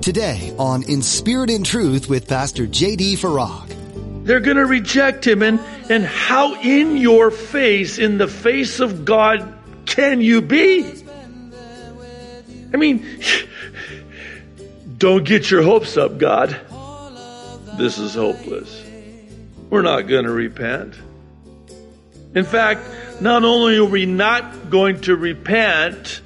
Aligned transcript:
Today 0.00 0.54
on 0.58 0.82
In 0.84 1.02
Spirit 1.02 1.50
and 1.50 1.64
Truth 1.64 2.08
with 2.08 2.26
Pastor 2.26 2.66
J.D. 2.66 3.16
Farag. 3.16 4.24
They're 4.24 4.40
going 4.40 4.56
to 4.56 4.64
reject 4.64 5.26
him. 5.26 5.42
And, 5.42 5.60
and 5.90 6.04
how 6.04 6.54
in 6.54 6.96
your 6.96 7.30
face, 7.30 7.98
in 7.98 8.16
the 8.16 8.26
face 8.26 8.80
of 8.80 9.04
God, 9.04 9.58
can 9.84 10.22
you 10.22 10.40
be? 10.40 10.90
I 12.72 12.76
mean, 12.78 13.04
don't 14.98 15.24
get 15.24 15.50
your 15.50 15.62
hopes 15.62 15.98
up, 15.98 16.16
God. 16.16 16.58
This 17.76 17.98
is 17.98 18.14
hopeless. 18.14 18.82
We're 19.68 19.82
not 19.82 20.02
going 20.02 20.24
to 20.24 20.32
repent. 20.32 20.94
In 22.34 22.44
fact, 22.44 23.20
not 23.20 23.44
only 23.44 23.76
are 23.76 23.84
we 23.84 24.06
not 24.06 24.70
going 24.70 25.02
to 25.02 25.16
repent, 25.16 26.22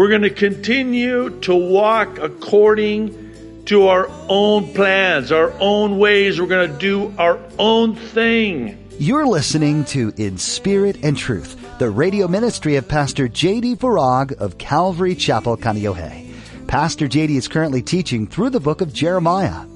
we're 0.00 0.08
going 0.08 0.22
to 0.22 0.30
continue 0.30 1.28
to 1.40 1.54
walk 1.54 2.16
according 2.20 3.62
to 3.66 3.88
our 3.88 4.08
own 4.30 4.72
plans, 4.72 5.30
our 5.30 5.52
own 5.60 5.98
ways. 5.98 6.40
We're 6.40 6.46
going 6.46 6.72
to 6.72 6.78
do 6.78 7.14
our 7.18 7.38
own 7.58 7.96
thing. 7.96 8.82
You're 8.98 9.26
listening 9.26 9.84
to 9.84 10.10
In 10.16 10.38
Spirit 10.38 10.96
and 11.02 11.18
Truth, 11.18 11.78
the 11.78 11.90
radio 11.90 12.28
ministry 12.28 12.76
of 12.76 12.88
Pastor 12.88 13.28
J.D. 13.28 13.76
Farag 13.76 14.32
of 14.38 14.56
Calvary 14.56 15.14
Chapel, 15.14 15.58
Kaneohe. 15.58 16.32
Pastor 16.66 17.06
J.D. 17.06 17.36
is 17.36 17.46
currently 17.46 17.82
teaching 17.82 18.26
through 18.26 18.48
the 18.48 18.58
book 18.58 18.80
of 18.80 18.94
Jeremiah. 18.94 19.66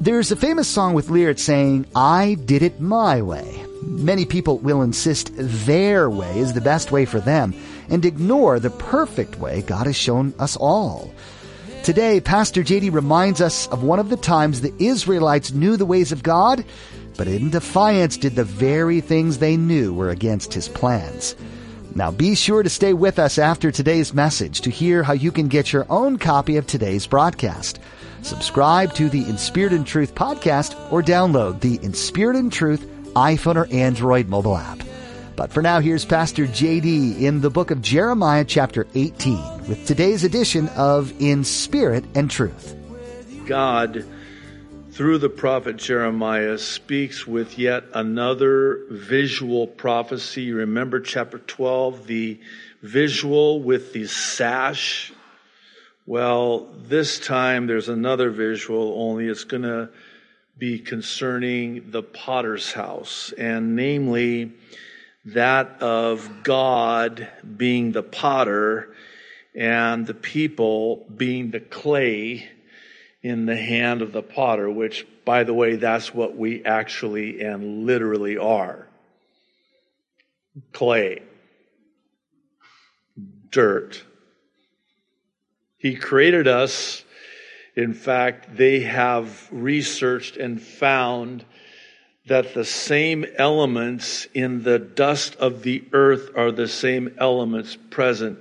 There's 0.00 0.32
a 0.32 0.36
famous 0.36 0.68
song 0.68 0.94
with 0.94 1.10
lyrics 1.10 1.42
saying, 1.42 1.84
I 1.94 2.38
did 2.46 2.62
it 2.62 2.80
my 2.80 3.20
way. 3.20 3.62
Many 3.82 4.24
people 4.24 4.56
will 4.56 4.80
insist 4.80 5.32
their 5.36 6.08
way 6.08 6.38
is 6.38 6.54
the 6.54 6.62
best 6.62 6.92
way 6.92 7.04
for 7.04 7.20
them 7.20 7.52
and 7.88 8.04
ignore 8.04 8.58
the 8.58 8.70
perfect 8.70 9.38
way 9.38 9.62
God 9.62 9.86
has 9.86 9.96
shown 9.96 10.34
us 10.38 10.56
all. 10.56 11.12
Today, 11.82 12.20
Pastor 12.20 12.62
JD 12.62 12.92
reminds 12.92 13.40
us 13.40 13.68
of 13.68 13.84
one 13.84 14.00
of 14.00 14.08
the 14.08 14.16
times 14.16 14.60
the 14.60 14.74
Israelites 14.78 15.52
knew 15.52 15.76
the 15.76 15.86
ways 15.86 16.10
of 16.10 16.22
God, 16.22 16.64
but 17.16 17.28
in 17.28 17.50
defiance 17.50 18.16
did 18.16 18.34
the 18.34 18.44
very 18.44 19.00
things 19.00 19.38
they 19.38 19.56
knew 19.56 19.94
were 19.94 20.10
against 20.10 20.52
his 20.52 20.68
plans. 20.68 21.36
Now 21.94 22.10
be 22.10 22.34
sure 22.34 22.62
to 22.62 22.68
stay 22.68 22.92
with 22.92 23.18
us 23.18 23.38
after 23.38 23.70
today's 23.70 24.12
message 24.12 24.60
to 24.62 24.70
hear 24.70 25.02
how 25.02 25.14
you 25.14 25.32
can 25.32 25.48
get 25.48 25.72
your 25.72 25.86
own 25.88 26.18
copy 26.18 26.56
of 26.56 26.66
today's 26.66 27.06
broadcast. 27.06 27.78
Subscribe 28.22 28.92
to 28.94 29.08
the 29.08 29.20
Inspired 29.20 29.30
In 29.30 29.38
Spirit 29.38 29.72
and 29.72 29.86
Truth 29.86 30.14
podcast 30.14 30.92
or 30.92 31.02
download 31.02 31.60
the 31.60 31.76
Inspired 31.82 31.84
In 31.84 31.94
Spirit 31.94 32.36
and 32.36 32.52
Truth 32.52 32.86
iPhone 33.14 33.56
or 33.56 33.72
Android 33.72 34.28
mobile 34.28 34.58
app. 34.58 34.80
But 35.36 35.52
for 35.52 35.60
now, 35.60 35.80
here's 35.80 36.06
Pastor 36.06 36.46
JD 36.46 37.20
in 37.20 37.42
the 37.42 37.50
book 37.50 37.70
of 37.70 37.82
Jeremiah, 37.82 38.42
chapter 38.42 38.86
18, 38.94 39.68
with 39.68 39.86
today's 39.86 40.24
edition 40.24 40.68
of 40.68 41.12
In 41.20 41.44
Spirit 41.44 42.06
and 42.14 42.30
Truth. 42.30 42.74
God, 43.44 44.06
through 44.92 45.18
the 45.18 45.28
prophet 45.28 45.76
Jeremiah, 45.76 46.56
speaks 46.56 47.26
with 47.26 47.58
yet 47.58 47.84
another 47.92 48.86
visual 48.88 49.66
prophecy. 49.66 50.52
Remember 50.52 51.00
chapter 51.00 51.38
12, 51.38 52.06
the 52.06 52.40
visual 52.80 53.62
with 53.62 53.92
the 53.92 54.06
sash? 54.06 55.12
Well, 56.06 56.66
this 56.78 57.20
time 57.20 57.66
there's 57.66 57.90
another 57.90 58.30
visual, 58.30 58.94
only 58.96 59.26
it's 59.26 59.44
going 59.44 59.64
to 59.64 59.90
be 60.56 60.78
concerning 60.78 61.90
the 61.90 62.02
potter's 62.02 62.72
house, 62.72 63.34
and 63.36 63.76
namely 63.76 64.54
that 65.26 65.82
of 65.82 66.44
God 66.44 67.28
being 67.56 67.92
the 67.92 68.02
potter 68.02 68.94
and 69.54 70.06
the 70.06 70.14
people 70.14 71.04
being 71.14 71.50
the 71.50 71.60
clay 71.60 72.48
in 73.22 73.46
the 73.46 73.56
hand 73.56 74.02
of 74.02 74.12
the 74.12 74.22
potter, 74.22 74.70
which, 74.70 75.04
by 75.24 75.42
the 75.42 75.52
way, 75.52 75.74
that's 75.76 76.14
what 76.14 76.36
we 76.36 76.64
actually 76.64 77.40
and 77.40 77.84
literally 77.86 78.38
are. 78.38 78.86
Clay, 80.72 81.22
dirt. 83.50 84.04
He 85.76 85.96
created 85.96 86.46
us. 86.46 87.04
In 87.74 87.94
fact, 87.94 88.56
they 88.56 88.80
have 88.80 89.48
researched 89.50 90.36
and 90.36 90.62
found 90.62 91.44
that 92.26 92.54
the 92.54 92.64
same 92.64 93.24
elements 93.36 94.26
in 94.34 94.62
the 94.62 94.78
dust 94.78 95.36
of 95.36 95.62
the 95.62 95.84
earth 95.92 96.30
are 96.36 96.50
the 96.50 96.68
same 96.68 97.14
elements 97.18 97.76
present 97.90 98.38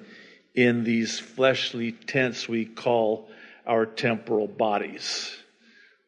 in 0.53 0.83
these 0.83 1.19
fleshly 1.19 1.91
tents 1.91 2.47
we 2.47 2.65
call 2.65 3.29
our 3.67 3.85
temporal 3.85 4.47
bodies. 4.47 5.35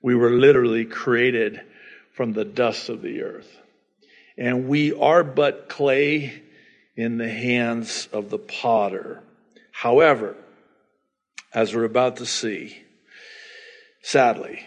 We 0.01 0.15
were 0.15 0.31
literally 0.31 0.85
created 0.85 1.61
from 2.13 2.33
the 2.33 2.45
dust 2.45 2.89
of 2.89 3.01
the 3.01 3.21
earth. 3.21 3.57
And 4.37 4.67
we 4.67 4.93
are 4.93 5.23
but 5.23 5.69
clay 5.69 6.41
in 6.95 7.17
the 7.17 7.29
hands 7.29 8.07
of 8.11 8.29
the 8.29 8.39
potter. 8.39 9.21
However, 9.71 10.35
as 11.53 11.75
we're 11.75 11.83
about 11.83 12.17
to 12.17 12.25
see, 12.25 12.83
Sadly, 14.07 14.63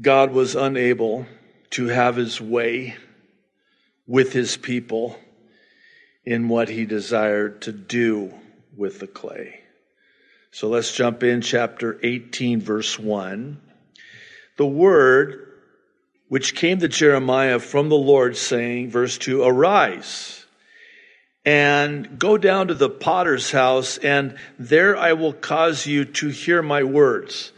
God 0.00 0.30
was 0.30 0.54
unable 0.54 1.26
to 1.72 1.86
have 1.88 2.16
his 2.16 2.40
way 2.40 2.96
with 4.06 4.32
his 4.32 4.56
people 4.56 5.18
in 6.24 6.48
what 6.48 6.68
he 6.68 6.84
desired 6.84 7.62
to 7.62 7.72
do 7.72 8.32
with 8.76 9.00
the 9.00 9.06
clay. 9.06 9.60
So 10.50 10.68
let's 10.68 10.92
jump 10.92 11.22
in 11.22 11.40
chapter 11.40 11.98
18 12.02 12.60
verse 12.60 12.98
1. 12.98 13.60
The 14.58 14.66
word 14.66 15.48
which 16.28 16.54
came 16.54 16.78
to 16.80 16.88
Jeremiah 16.88 17.58
from 17.58 17.88
the 17.88 17.96
Lord 17.96 18.36
saying, 18.36 18.90
verse 18.90 19.18
2, 19.18 19.42
arise 19.42 20.46
and 21.44 22.18
go 22.18 22.38
down 22.38 22.68
to 22.68 22.74
the 22.74 22.88
potter's 22.88 23.50
house 23.50 23.98
and 23.98 24.36
there 24.58 24.96
I 24.96 25.14
will 25.14 25.32
cause 25.32 25.86
you 25.86 26.04
to 26.04 26.28
hear 26.28 26.62
my 26.62 26.84
words. 26.84 27.52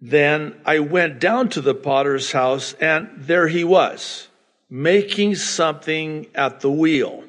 Then 0.00 0.54
I 0.64 0.80
went 0.80 1.20
down 1.20 1.48
to 1.50 1.60
the 1.60 1.74
potter's 1.74 2.32
house, 2.32 2.74
and 2.74 3.08
there 3.16 3.48
he 3.48 3.64
was, 3.64 4.28
making 4.68 5.36
something 5.36 6.26
at 6.34 6.60
the 6.60 6.70
wheel. 6.70 7.24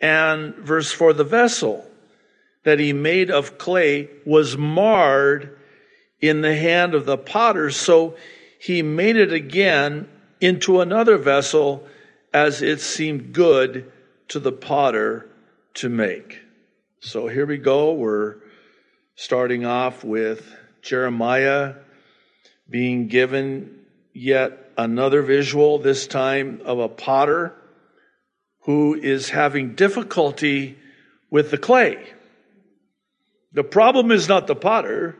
And 0.00 0.54
verse 0.56 0.90
4 0.90 1.12
the 1.12 1.24
vessel 1.24 1.86
that 2.64 2.78
he 2.78 2.92
made 2.92 3.30
of 3.30 3.58
clay 3.58 4.08
was 4.26 4.56
marred 4.56 5.56
in 6.20 6.40
the 6.40 6.56
hand 6.56 6.94
of 6.94 7.06
the 7.06 7.18
potter, 7.18 7.70
so 7.70 8.16
he 8.58 8.82
made 8.82 9.16
it 9.16 9.32
again 9.32 10.08
into 10.40 10.80
another 10.80 11.16
vessel 11.16 11.86
as 12.32 12.62
it 12.62 12.80
seemed 12.80 13.32
good 13.32 13.90
to 14.28 14.38
the 14.38 14.52
potter 14.52 15.28
to 15.74 15.88
make. 15.88 16.40
So 17.00 17.28
here 17.28 17.46
we 17.46 17.56
go. 17.56 17.92
We're 17.92 18.36
starting 19.14 19.64
off 19.64 20.04
with 20.04 20.54
Jeremiah 20.82 21.74
being 22.68 23.08
given 23.08 23.80
yet 24.12 24.70
another 24.76 25.22
visual, 25.22 25.78
this 25.78 26.06
time 26.06 26.60
of 26.64 26.78
a 26.78 26.88
potter 26.88 27.54
who 28.60 28.94
is 28.94 29.30
having 29.30 29.74
difficulty 29.74 30.78
with 31.30 31.50
the 31.50 31.58
clay. 31.58 31.98
The 33.52 33.64
problem 33.64 34.12
is 34.12 34.28
not 34.28 34.46
the 34.46 34.54
potter, 34.54 35.16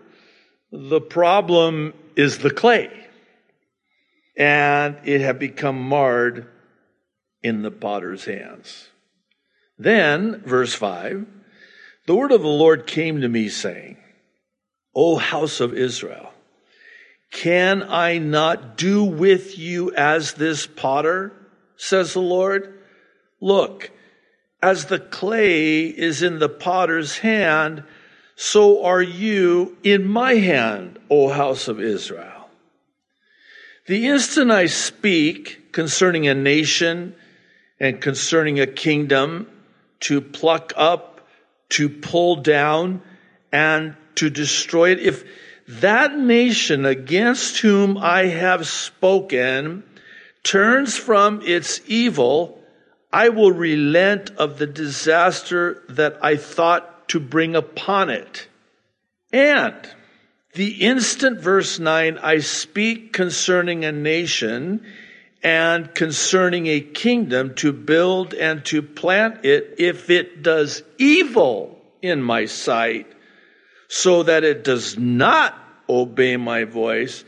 the 0.71 1.00
problem 1.00 1.94
is 2.16 2.38
the 2.38 2.50
clay. 2.50 2.91
And 4.37 4.98
it 5.04 5.21
had 5.21 5.38
become 5.38 5.81
marred 5.81 6.47
in 7.42 7.62
the 7.62 7.71
potter's 7.71 8.25
hands. 8.25 8.89
Then, 9.78 10.42
verse 10.45 10.74
5, 10.74 11.27
the 12.07 12.15
word 12.15 12.33
of 12.33 12.42
the 12.42 12.48
Lord 12.48 12.86
came 12.86 13.21
to 13.21 13.28
me 13.28 13.48
saying, 13.48 13.97
O 14.95 15.16
house 15.16 15.60
of 15.60 15.75
Israel, 15.75 16.33
can 17.31 17.83
I 17.83 18.19
not 18.19 18.77
do 18.77 19.04
with 19.04 19.59
you 19.59 19.92
as 19.95 20.34
this 20.34 20.66
potter, 20.66 21.33
says 21.77 22.13
the 22.13 22.21
Lord? 22.21 22.78
Look, 23.41 23.91
as 24.63 24.87
the 24.87 24.98
clay 24.98 25.87
is 25.87 26.22
in 26.22 26.39
the 26.39 26.48
potter's 26.48 27.19
hand, 27.19 27.84
so 28.37 28.84
are 28.84 29.03
you 29.03 29.77
in 29.83 30.07
my 30.07 30.34
hand, 30.34 30.98
O 31.09 31.28
house 31.28 31.69
of 31.69 31.81
Israel. 31.81 32.48
The 33.86 34.09
instant 34.09 34.51
I 34.51 34.66
speak 34.66 35.72
concerning 35.72 36.27
a 36.27 36.34
nation 36.34 37.15
and 37.78 38.01
concerning 38.01 38.60
a 38.60 38.66
kingdom 38.66 39.48
to 40.01 40.21
pluck 40.21 40.72
up, 40.77 41.27
to 41.71 41.89
pull 41.89 42.36
down, 42.36 43.03
and 43.53 43.97
to 44.21 44.31
destroy 44.31 44.93
it. 44.93 45.01
If 45.01 45.25
that 45.69 46.17
nation 46.17 46.87
against 46.87 47.59
whom 47.59 47.99
I 47.99 48.27
have 48.27 48.67
spoken 48.67 49.84
turns 50.43 50.97
from 50.97 51.43
its 51.43 51.81
evil, 51.87 52.63
I 53.13 53.28
will 53.28 53.53
relent 53.53 54.31
of 54.37 54.59
the 54.59 54.67
disaster 54.67 55.83
that 55.91 56.19
I 56.22 56.37
thought 56.37 57.09
to 57.09 57.21
bring 57.21 57.57
upon 57.57 58.09
it. 58.09 58.47
And 59.33 59.75
The 60.55 60.83
instant, 60.83 61.41
verse 61.41 61.78
9, 61.78 62.19
I 62.19 62.39
speak 62.39 63.13
concerning 63.13 63.84
a 63.84 63.93
nation 63.93 64.84
and 65.43 65.95
concerning 65.95 66.67
a 66.67 66.81
kingdom 66.81 67.55
to 67.55 67.72
build 67.72 68.34
and 68.34 68.65
to 68.67 68.83
plant 68.83 69.45
it 69.45 69.77
if 69.78 70.11
it 70.11 70.43
does 70.43 70.83
evil 70.99 71.81
in 72.03 72.21
my 72.21 72.47
sight, 72.47 73.07
so 73.92 74.22
that 74.22 74.45
it 74.45 74.63
does 74.63 74.97
not 74.97 75.59
obey 75.89 76.37
my 76.37 76.63
voice, 76.63 77.25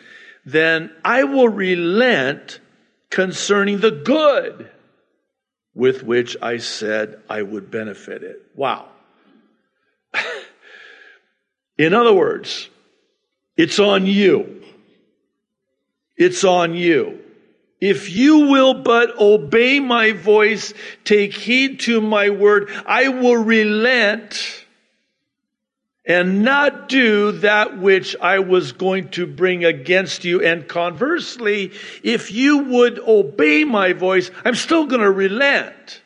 then 0.46 0.92
I 1.04 1.24
will 1.24 1.48
relent 1.48 2.60
concerning 3.10 3.80
the 3.80 3.90
good 3.90 4.70
with 5.74 6.04
which 6.04 6.36
I 6.40 6.58
said 6.58 7.20
I 7.28 7.42
would 7.42 7.72
benefit 7.72 8.22
it. 8.22 8.42
Wow. 8.54 8.88
in 11.78 11.94
other 11.94 12.14
words, 12.14 12.68
it's 13.56 13.80
on 13.80 14.06
you. 14.06 14.62
It's 16.16 16.44
on 16.44 16.76
you. 16.76 17.18
If 17.80 18.08
you 18.08 18.46
will 18.46 18.74
but 18.74 19.18
obey 19.18 19.80
my 19.80 20.12
voice, 20.12 20.74
take 21.02 21.34
heed 21.34 21.80
to 21.80 22.00
my 22.00 22.30
word, 22.30 22.70
I 22.86 23.08
will 23.08 23.42
relent 23.42 24.61
and 26.04 26.44
not 26.44 26.88
do 26.88 27.32
that 27.32 27.78
which 27.78 28.16
I 28.20 28.40
was 28.40 28.72
going 28.72 29.10
to 29.10 29.26
bring 29.26 29.64
against 29.64 30.24
you. 30.24 30.42
And 30.42 30.66
conversely, 30.66 31.72
if 32.02 32.32
you 32.32 32.58
would 32.58 32.98
obey 32.98 33.64
my 33.64 33.92
voice, 33.92 34.30
I'm 34.44 34.56
still 34.56 34.86
going 34.86 35.02
to 35.02 35.10
relent. 35.10 36.02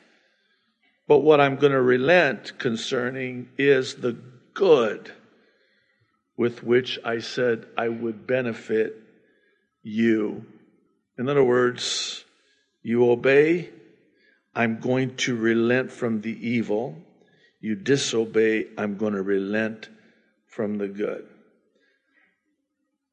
But 1.08 1.20
what 1.20 1.40
I'm 1.40 1.56
going 1.56 1.72
to 1.72 1.80
relent 1.80 2.58
concerning 2.58 3.48
is 3.56 3.94
the 3.94 4.18
good 4.52 5.10
with 6.36 6.62
which 6.62 6.98
I 7.04 7.20
said 7.20 7.66
I 7.78 7.88
would 7.88 8.26
benefit 8.26 9.00
you 9.82 10.44
in 11.18 11.28
other 11.28 11.44
words, 11.44 12.24
you 12.82 13.10
obey, 13.10 13.70
I'm 14.54 14.80
going 14.80 15.16
to 15.16 15.34
relent 15.34 15.90
from 15.90 16.20
the 16.20 16.48
evil. 16.48 16.96
You 17.60 17.74
disobey, 17.74 18.66
I'm 18.76 18.96
going 18.96 19.14
to 19.14 19.22
relent 19.22 19.88
from 20.46 20.78
the 20.78 20.88
good. 20.88 21.26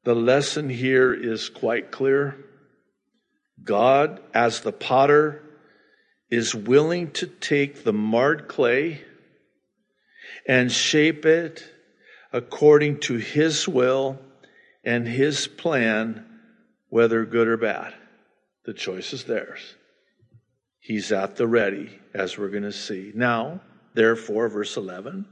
The 0.04 0.14
lesson 0.14 0.68
here 0.68 1.14
is 1.14 1.48
quite 1.48 1.90
clear. 1.90 2.36
God, 3.62 4.20
as 4.34 4.60
the 4.60 4.72
potter, 4.72 5.42
is 6.30 6.54
willing 6.54 7.10
to 7.12 7.26
take 7.26 7.84
the 7.84 7.92
marred 7.92 8.48
clay 8.48 9.02
and 10.46 10.70
shape 10.70 11.24
it 11.24 11.64
according 12.32 13.00
to 13.00 13.14
his 13.16 13.68
will 13.68 14.18
and 14.82 15.06
his 15.06 15.46
plan 15.46 16.26
whether 16.88 17.24
good 17.24 17.48
or 17.48 17.56
bad. 17.56 17.94
The 18.64 18.74
choice 18.74 19.12
is 19.12 19.24
theirs. 19.24 19.74
He's 20.80 21.12
at 21.12 21.36
the 21.36 21.46
ready, 21.46 21.98
as 22.12 22.36
we're 22.36 22.48
going 22.48 22.64
to 22.64 22.72
see. 22.72 23.12
Now, 23.14 23.60
therefore, 23.94 24.48
verse 24.48 24.76
11 24.76 25.26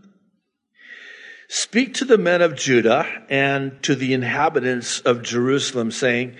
Speak 1.49 1.95
to 1.95 2.05
the 2.05 2.19
men 2.19 2.41
of 2.41 2.57
Judah 2.57 3.07
and 3.29 3.83
to 3.83 3.95
the 3.95 4.15
inhabitants 4.15 5.01
of 5.01 5.23
Jerusalem, 5.23 5.91
saying, 5.91 6.37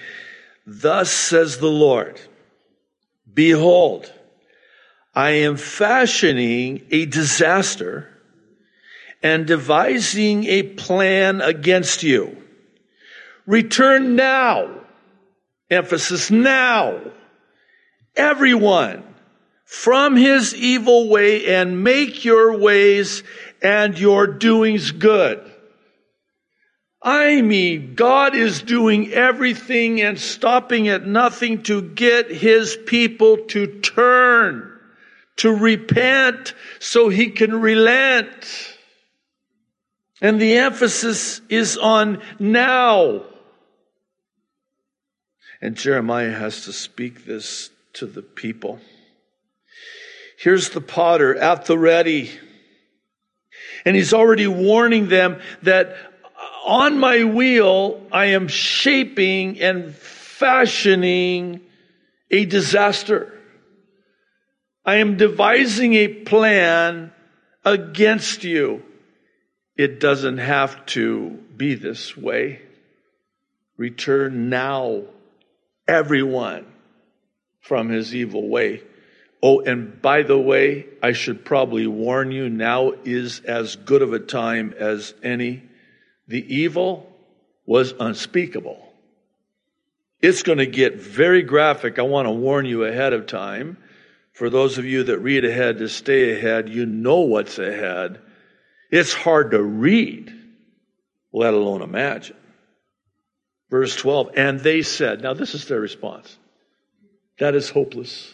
Thus 0.67 1.11
says 1.11 1.59
the 1.59 1.71
Lord, 1.71 2.21
Behold, 3.33 4.11
I 5.15 5.31
am 5.31 5.57
fashioning 5.57 6.87
a 6.91 7.05
disaster 7.05 8.09
and 9.23 9.47
devising 9.47 10.45
a 10.45 10.63
plan 10.63 11.43
against 11.43 12.03
you. 12.03 12.43
Return 13.45 14.17
now 14.17 14.83
Emphasis 15.73 16.31
now. 16.31 17.01
Everyone 18.15 19.03
from 19.73 20.17
his 20.17 20.55
evil 20.55 21.09
way 21.09 21.47
and 21.47 21.83
make 21.83 22.27
your 22.27 22.59
ways 22.59 23.23
and 23.63 23.99
your 23.99 24.27
doings 24.27 24.91
good. 24.91 25.51
I 27.01 27.41
mean, 27.41 27.95
God 27.95 28.37
is 28.37 28.61
doing 28.61 29.11
everything 29.15 30.03
and 30.03 30.21
stopping 30.21 30.89
at 30.89 31.07
nothing 31.07 31.63
to 31.63 31.81
get 31.81 32.31
his 32.31 32.77
people 32.85 33.39
to 33.49 33.81
turn, 33.81 34.79
to 35.37 35.51
repent 35.51 36.53
so 36.79 37.09
he 37.09 37.31
can 37.31 37.59
relent. 37.59 38.77
And 40.21 40.39
the 40.39 40.59
emphasis 40.59 41.41
is 41.49 41.79
on 41.79 42.21
now. 42.39 43.25
And 45.63 45.77
Jeremiah 45.77 46.33
has 46.33 46.67
to 46.67 46.75
speak 46.75 47.25
this 47.25 47.71
to 47.95 48.05
the 48.05 48.23
people. 48.23 48.79
Here's 50.43 50.71
the 50.71 50.81
potter 50.81 51.37
at 51.37 51.67
the 51.67 51.79
ready. 51.79 52.29
And 53.85 53.95
he's 53.95 54.13
already 54.13 54.49
warning 54.49 55.09
them 55.09 55.41
that 55.63 55.95
on 56.65 56.99
my 56.99 57.23
wheel, 57.23 58.05
I 58.11 58.27
am 58.27 58.49
shaping 58.49 59.61
and 59.61 59.95
fashioning 59.95 61.61
a 62.29 62.45
disaster. 62.45 63.33
I 64.85 64.97
am 64.97 65.17
devising 65.17 65.95
a 65.95 66.09
plan 66.09 67.13
against 67.65 68.43
you. 68.43 68.83
It 69.77 70.01
doesn't 70.01 70.39
have 70.39 70.87
to 70.87 71.39
be 71.57 71.77
this 71.77 72.17
way. 72.17 72.63
Return 73.77 74.49
now 74.49 75.05
everyone 75.87 76.67
from 77.61 77.91
his 77.91 78.13
evil 78.13 78.49
way. 78.49 78.83
Oh, 79.43 79.61
and 79.61 80.01
by 80.01 80.23
the 80.23 80.39
way, 80.39 80.87
I 81.03 81.13
should 81.13 81.45
probably 81.45 81.89
warn 81.89 82.31
you 82.31 82.49
now 82.49 82.93
is 83.05 83.41
as 83.41 83.75
good 83.75 84.03
of 84.03 84.13
a 84.13 84.21
time 84.21 84.73
as 84.79 85.15
any. 85.23 85.63
The 86.29 86.55
evil 86.55 87.13
was 87.67 87.93
unspeakable. 87.99 88.89
It's 90.21 90.45
going 90.45 90.59
to 90.59 90.67
get 90.67 91.01
very 91.01 91.43
graphic. 91.43 91.99
I 91.99 92.03
want 92.03 92.29
to 92.29 92.33
warn 92.33 92.67
you 92.67 92.85
ahead 92.85 93.13
of 93.13 93.27
time. 93.27 93.79
For 94.33 94.49
those 94.49 94.79
of 94.79 94.85
you 94.85 95.03
that 95.05 95.19
read 95.19 95.45
ahead 95.45 95.79
to 95.79 95.89
stay 95.89 96.33
ahead, 96.33 96.69
you 96.69 96.87
know 96.87 97.21
what's 97.21 97.59
ahead. 97.59 98.21
It's 98.91 99.13
hard 99.13 99.51
to 99.51 99.63
read, 99.63 100.33
let 101.33 101.53
alone 101.53 101.83
imagine. 101.83 102.37
Verse 103.71 103.97
12, 103.97 104.31
and 104.37 104.61
they 104.61 104.83
said, 104.83 105.23
now 105.23 105.35
this 105.35 105.55
is 105.55 105.67
their 105.67 105.81
response. 105.81 106.37
That 107.39 107.55
is 107.55 107.69
hopeless. 107.69 108.33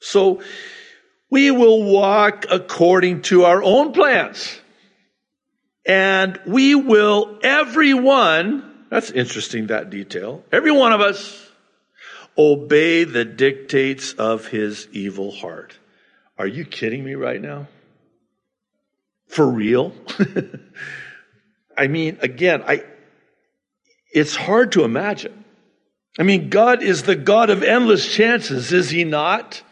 So 0.00 0.42
we 1.30 1.50
will 1.50 1.82
walk 1.84 2.46
according 2.50 3.22
to 3.22 3.44
our 3.44 3.62
own 3.62 3.92
plans. 3.92 4.60
And 5.84 6.38
we 6.46 6.74
will, 6.74 7.38
everyone, 7.42 8.86
that's 8.90 9.10
interesting, 9.10 9.68
that 9.68 9.90
detail, 9.90 10.44
every 10.52 10.72
one 10.72 10.92
of 10.92 11.00
us, 11.00 11.50
obey 12.36 13.04
the 13.04 13.24
dictates 13.24 14.12
of 14.12 14.46
his 14.46 14.88
evil 14.92 15.30
heart. 15.30 15.78
Are 16.38 16.46
you 16.46 16.64
kidding 16.64 17.04
me 17.04 17.14
right 17.14 17.40
now? 17.40 17.68
For 19.28 19.46
real? 19.46 19.92
I 21.76 21.88
mean, 21.88 22.18
again, 22.20 22.62
I, 22.66 22.84
it's 24.12 24.36
hard 24.36 24.72
to 24.72 24.84
imagine. 24.84 25.44
I 26.18 26.22
mean, 26.22 26.48
God 26.48 26.82
is 26.82 27.02
the 27.02 27.16
God 27.16 27.50
of 27.50 27.62
endless 27.62 28.10
chances, 28.12 28.72
is 28.72 28.90
he 28.90 29.04
not? 29.04 29.62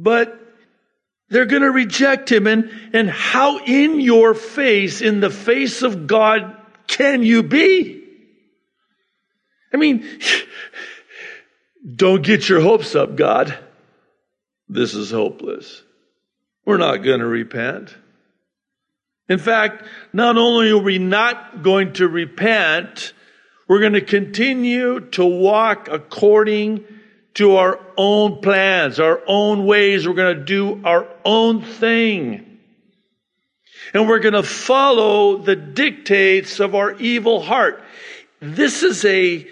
But 0.00 0.38
they're 1.28 1.46
going 1.46 1.62
to 1.62 1.70
reject 1.70 2.30
him. 2.30 2.46
And, 2.46 2.70
and 2.92 3.10
how 3.10 3.58
in 3.58 4.00
your 4.00 4.34
face, 4.34 5.00
in 5.00 5.20
the 5.20 5.30
face 5.30 5.82
of 5.82 6.06
God, 6.06 6.56
can 6.86 7.22
you 7.22 7.42
be? 7.42 8.04
I 9.72 9.76
mean, 9.76 10.06
don't 11.96 12.22
get 12.22 12.48
your 12.48 12.60
hopes 12.60 12.94
up, 12.94 13.16
God. 13.16 13.58
This 14.68 14.94
is 14.94 15.10
hopeless. 15.10 15.82
We're 16.64 16.76
not 16.76 16.98
going 16.98 17.20
to 17.20 17.26
repent. 17.26 17.94
In 19.28 19.38
fact, 19.38 19.84
not 20.12 20.36
only 20.36 20.70
are 20.70 20.78
we 20.78 20.98
not 20.98 21.62
going 21.62 21.94
to 21.94 22.08
repent, 22.08 23.12
we're 23.66 23.80
going 23.80 23.94
to 23.94 24.00
continue 24.00 25.00
to 25.10 25.24
walk 25.24 25.88
according 25.90 26.84
to 27.38 27.54
our 27.54 27.78
own 27.96 28.40
plans, 28.40 28.98
our 28.98 29.22
own 29.28 29.64
ways. 29.64 30.08
We're 30.08 30.14
going 30.14 30.38
to 30.38 30.44
do 30.44 30.80
our 30.84 31.06
own 31.24 31.62
thing. 31.62 32.58
And 33.94 34.08
we're 34.08 34.18
going 34.18 34.34
to 34.34 34.42
follow 34.42 35.36
the 35.36 35.54
dictates 35.54 36.58
of 36.58 36.74
our 36.74 36.94
evil 36.94 37.40
heart. 37.40 37.80
This 38.40 38.82
is 38.82 39.04
a, 39.04 39.46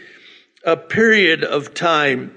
a 0.64 0.76
period 0.76 1.44
of 1.44 1.74
time 1.74 2.36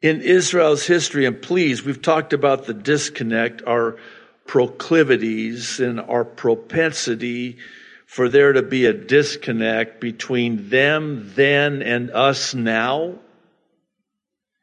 in 0.00 0.22
Israel's 0.22 0.86
history. 0.86 1.26
And 1.26 1.42
please, 1.42 1.84
we've 1.84 2.00
talked 2.00 2.32
about 2.32 2.64
the 2.64 2.72
disconnect, 2.72 3.60
our 3.66 3.98
proclivities 4.46 5.80
and 5.80 6.00
our 6.00 6.24
propensity 6.24 7.58
for 8.06 8.30
there 8.30 8.54
to 8.54 8.62
be 8.62 8.86
a 8.86 8.94
disconnect 8.94 10.00
between 10.00 10.70
them 10.70 11.30
then 11.34 11.82
and 11.82 12.10
us 12.10 12.54
now. 12.54 13.18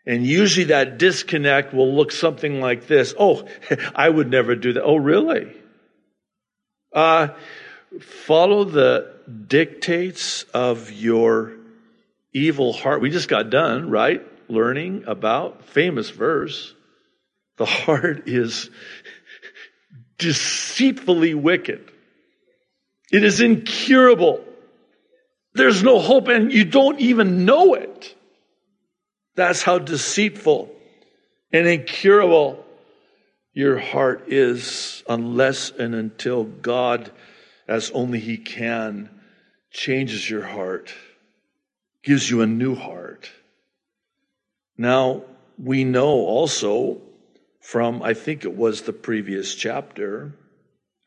And 0.05 0.25
usually 0.25 0.65
that 0.65 0.97
disconnect 0.97 1.73
will 1.73 1.93
look 1.93 2.11
something 2.11 2.61
like 2.61 2.87
this. 2.87 3.13
Oh, 3.17 3.47
I 3.95 4.09
would 4.09 4.29
never 4.29 4.55
do 4.55 4.73
that. 4.73 4.83
Oh, 4.83 4.95
really? 4.95 5.53
Uh, 6.93 7.29
follow 8.01 8.63
the 8.63 9.13
dictates 9.47 10.43
of 10.53 10.91
your 10.91 11.53
evil 12.33 12.73
heart. 12.73 13.01
We 13.01 13.09
just 13.09 13.29
got 13.29 13.49
done, 13.49 13.89
right? 13.89 14.25
Learning 14.49 15.03
about 15.05 15.65
famous 15.65 16.09
verse. 16.09 16.73
The 17.57 17.65
heart 17.65 18.27
is 18.27 18.69
deceitfully 20.17 21.33
wicked. 21.33 21.91
It 23.11 23.23
is 23.23 23.41
incurable. 23.41 24.43
There's 25.53 25.83
no 25.83 25.99
hope 25.99 26.27
and 26.27 26.51
you 26.51 26.65
don't 26.65 26.99
even 26.99 27.45
know 27.45 27.73
it. 27.73 28.15
That's 29.39 29.61
how 29.61 29.79
deceitful 29.79 30.69
and 31.53 31.65
incurable 31.65 32.65
your 33.53 33.79
heart 33.79 34.25
is 34.27 35.01
unless 35.07 35.71
and 35.71 35.95
until 35.95 36.43
God, 36.43 37.09
as 37.65 37.89
only 37.91 38.19
He 38.19 38.35
can, 38.35 39.09
changes 39.71 40.29
your 40.29 40.45
heart, 40.45 40.93
gives 42.03 42.29
you 42.29 42.41
a 42.41 42.47
new 42.47 42.75
heart. 42.75 43.31
Now, 44.77 45.23
we 45.57 45.85
know 45.85 46.09
also 46.09 46.99
from, 47.61 48.03
I 48.03 48.15
think 48.15 48.43
it 48.43 48.57
was 48.57 48.81
the 48.81 48.91
previous 48.91 49.55
chapter, 49.55 50.33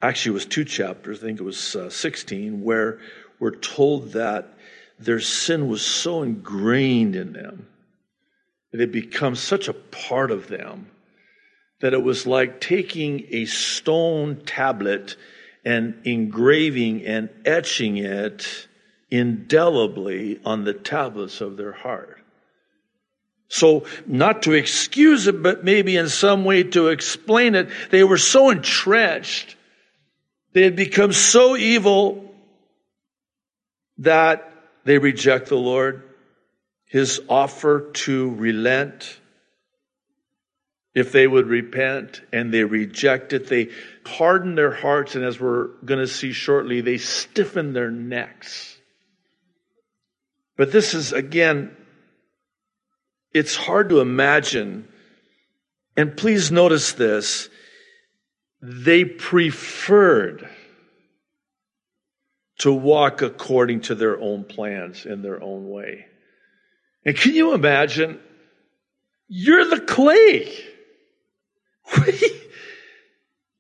actually, 0.01 0.31
it 0.31 0.41
was 0.41 0.47
two 0.47 0.65
chapters, 0.65 1.19
I 1.19 1.27
think 1.27 1.39
it 1.39 1.45
was 1.45 1.77
uh, 1.77 1.91
16, 1.91 2.63
where 2.63 2.99
we're 3.39 3.57
told 3.57 4.13
that 4.13 4.55
their 4.99 5.21
sin 5.21 5.69
was 5.69 5.85
so 5.85 6.23
ingrained 6.23 7.15
in 7.15 7.35
them, 7.35 7.67
it 8.73 8.81
had 8.81 8.93
become 8.93 9.35
such 9.35 9.69
a 9.69 9.75
part 9.75 10.31
of 10.31 10.49
them 10.49 10.91
that 11.81 11.93
it 11.93 12.03
was 12.03 12.27
like 12.27 12.61
taking 12.61 13.27
a 13.31 13.45
stone 13.45 14.41
tablet 14.47 15.17
and 15.65 16.01
engraving 16.05 17.05
and 17.05 17.29
etching 17.45 17.97
it 17.99 18.69
indelibly 19.11 20.41
on 20.45 20.65
the 20.65 20.73
tablets 20.73 21.41
of 21.41 21.57
their 21.57 21.73
heart. 21.73 22.19
So, 23.49 23.85
not 24.07 24.45
to 24.45 24.53
excuse 24.53 25.27
it, 25.27 25.43
but 25.43 25.63
maybe 25.63 25.97
in 25.97 26.09
some 26.09 26.45
way 26.47 26.63
to 26.63 26.89
explain 26.89 27.55
it, 27.55 27.69
they 27.91 28.03
were 28.03 28.17
so 28.17 28.49
entrenched, 28.49 29.57
they 30.55 30.63
had 30.63 30.75
become 30.75 31.13
so 31.13 31.55
evil 31.57 32.35
that 33.99 34.51
they 34.85 34.97
reject 34.97 35.49
the 35.49 35.57
Lord, 35.57 36.03
His 36.93 37.23
offer 37.27 37.91
to 38.05 38.35
relent 38.35 39.19
if 40.95 41.11
they 41.11 41.27
would 41.27 41.47
repent 41.47 42.21
and 42.35 42.53
they 42.53 42.65
reject 42.65 43.33
it, 43.33 43.47
they 43.47 43.71
harden 44.05 44.57
their 44.57 44.73
hearts, 44.73 45.15
and 45.15 45.25
as 45.25 45.41
we're 45.41 45.69
going 45.87 46.01
to 46.01 46.07
see 46.07 46.33
shortly, 46.33 46.83
they 46.83 46.99
stiffen 46.99 47.73
their 47.73 47.91
necks. 47.91 48.77
But 50.59 50.71
this 50.71 50.93
is, 50.93 51.15
again, 51.15 51.75
it's 53.33 53.57
hard 53.57 53.89
to 53.89 54.01
imagine. 54.01 54.87
And 55.97 56.15
please 56.15 56.53
notice 56.53 56.93
this 56.93 57.49
they 58.61 59.07
preferred 59.07 60.47
to 62.59 62.71
walk 62.71 63.23
according 63.23 63.81
to 63.81 63.95
their 63.95 64.21
own 64.21 64.45
plans 64.45 65.07
in 65.07 65.23
their 65.23 65.43
own 65.43 65.71
way. 65.71 66.09
And 67.05 67.17
can 67.17 67.35
you 67.35 67.55
imagine? 67.55 68.21
You're 69.29 69.69
the 69.69 69.81
clay. 69.81 70.53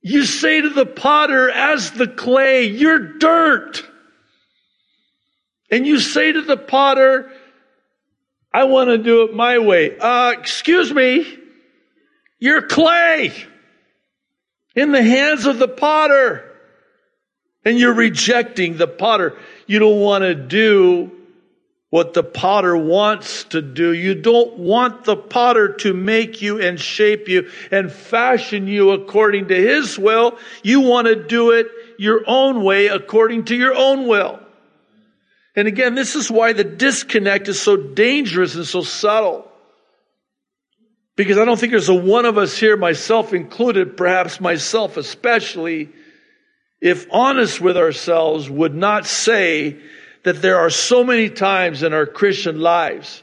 you 0.03 0.25
say 0.25 0.61
to 0.61 0.71
the 0.71 0.87
potter, 0.87 1.51
as 1.51 1.91
the 1.93 2.07
clay, 2.07 2.67
you're 2.67 3.19
dirt. 3.19 3.83
And 5.71 5.87
you 5.87 5.99
say 5.99 6.33
to 6.33 6.43
the 6.43 6.57
potter, 6.57 7.33
I 8.53 8.65
want 8.65 8.89
to 8.89 8.99
do 8.99 9.25
it 9.25 9.35
my 9.35 9.59
way. 9.59 9.99
Uh, 9.99 10.35
excuse 10.39 10.93
me. 10.93 11.39
You're 12.39 12.63
clay 12.63 13.33
in 14.75 14.93
the 14.93 15.03
hands 15.03 15.47
of 15.47 15.59
the 15.59 15.69
potter. 15.69 16.49
And 17.65 17.79
you're 17.79 17.95
rejecting 17.95 18.77
the 18.77 18.89
potter. 18.89 19.39
You 19.67 19.79
don't 19.79 20.01
want 20.01 20.23
to 20.23 20.35
do 20.35 21.22
what 21.93 22.15
the 22.15 22.23
potter 22.23 22.75
wants 22.75 23.45
to 23.45 23.61
do. 23.61 23.93
You 23.93 24.15
don't 24.15 24.57
want 24.57 25.05
the 25.05 25.15
potter 25.15 25.75
to 25.81 25.93
make 25.93 26.41
you 26.41 26.59
and 26.59 26.81
shape 26.81 27.29
you 27.29 27.51
and 27.71 27.93
fashion 27.93 28.67
you 28.67 28.93
according 28.93 29.49
to 29.49 29.55
his 29.55 29.99
will. 29.99 30.39
You 30.63 30.81
want 30.81 31.09
to 31.09 31.15
do 31.15 31.51
it 31.51 31.67
your 31.99 32.23
own 32.27 32.65
way 32.65 32.87
according 32.87 33.45
to 33.45 33.55
your 33.55 33.75
own 33.75 34.09
will. 34.09 34.41
And 35.55 35.69
again, 35.69 35.95
this 35.95 36.17
is 36.17 36.31
why 36.31 36.55
the 36.55 36.65
disconnect 36.65 37.49
is 37.49 37.61
so 37.61 37.77
dangerous 37.77 38.55
and 38.55 38.67
so 38.67 38.81
subtle. 38.81 39.47
Because 41.15 41.37
I 41.37 41.45
don't 41.45 41.61
think 41.61 41.73
there's 41.73 41.91
a 41.91 41.95
one 41.95 42.25
of 42.25 42.39
us 42.39 42.57
here, 42.57 42.79
myself 42.79 43.35
included, 43.35 43.99
perhaps 43.99 44.41
myself 44.41 44.97
especially, 44.97 45.91
if 46.81 47.07
honest 47.11 47.61
with 47.61 47.77
ourselves, 47.77 48.49
would 48.49 48.75
not 48.75 49.05
say 49.05 49.77
that 50.25 50.43
there 50.43 50.59
are 50.59 50.71
so 50.71 51.05
many 51.05 51.29
times 51.29 51.83
in 51.83 51.93
our 51.93 52.07
Christian 52.07 52.61
lives 52.61 53.23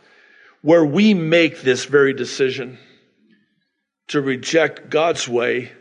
where 0.61 0.83
we 0.83 1.13
make 1.13 1.61
this 1.61 1.85
very 1.85 2.13
decision 2.13 2.77
to 4.09 4.21
reject 4.21 4.89
God's 4.89 5.27
way 5.27 5.71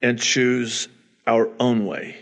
and 0.00 0.18
choose 0.18 0.88
our 1.26 1.50
own 1.60 1.84
way. 1.84 2.16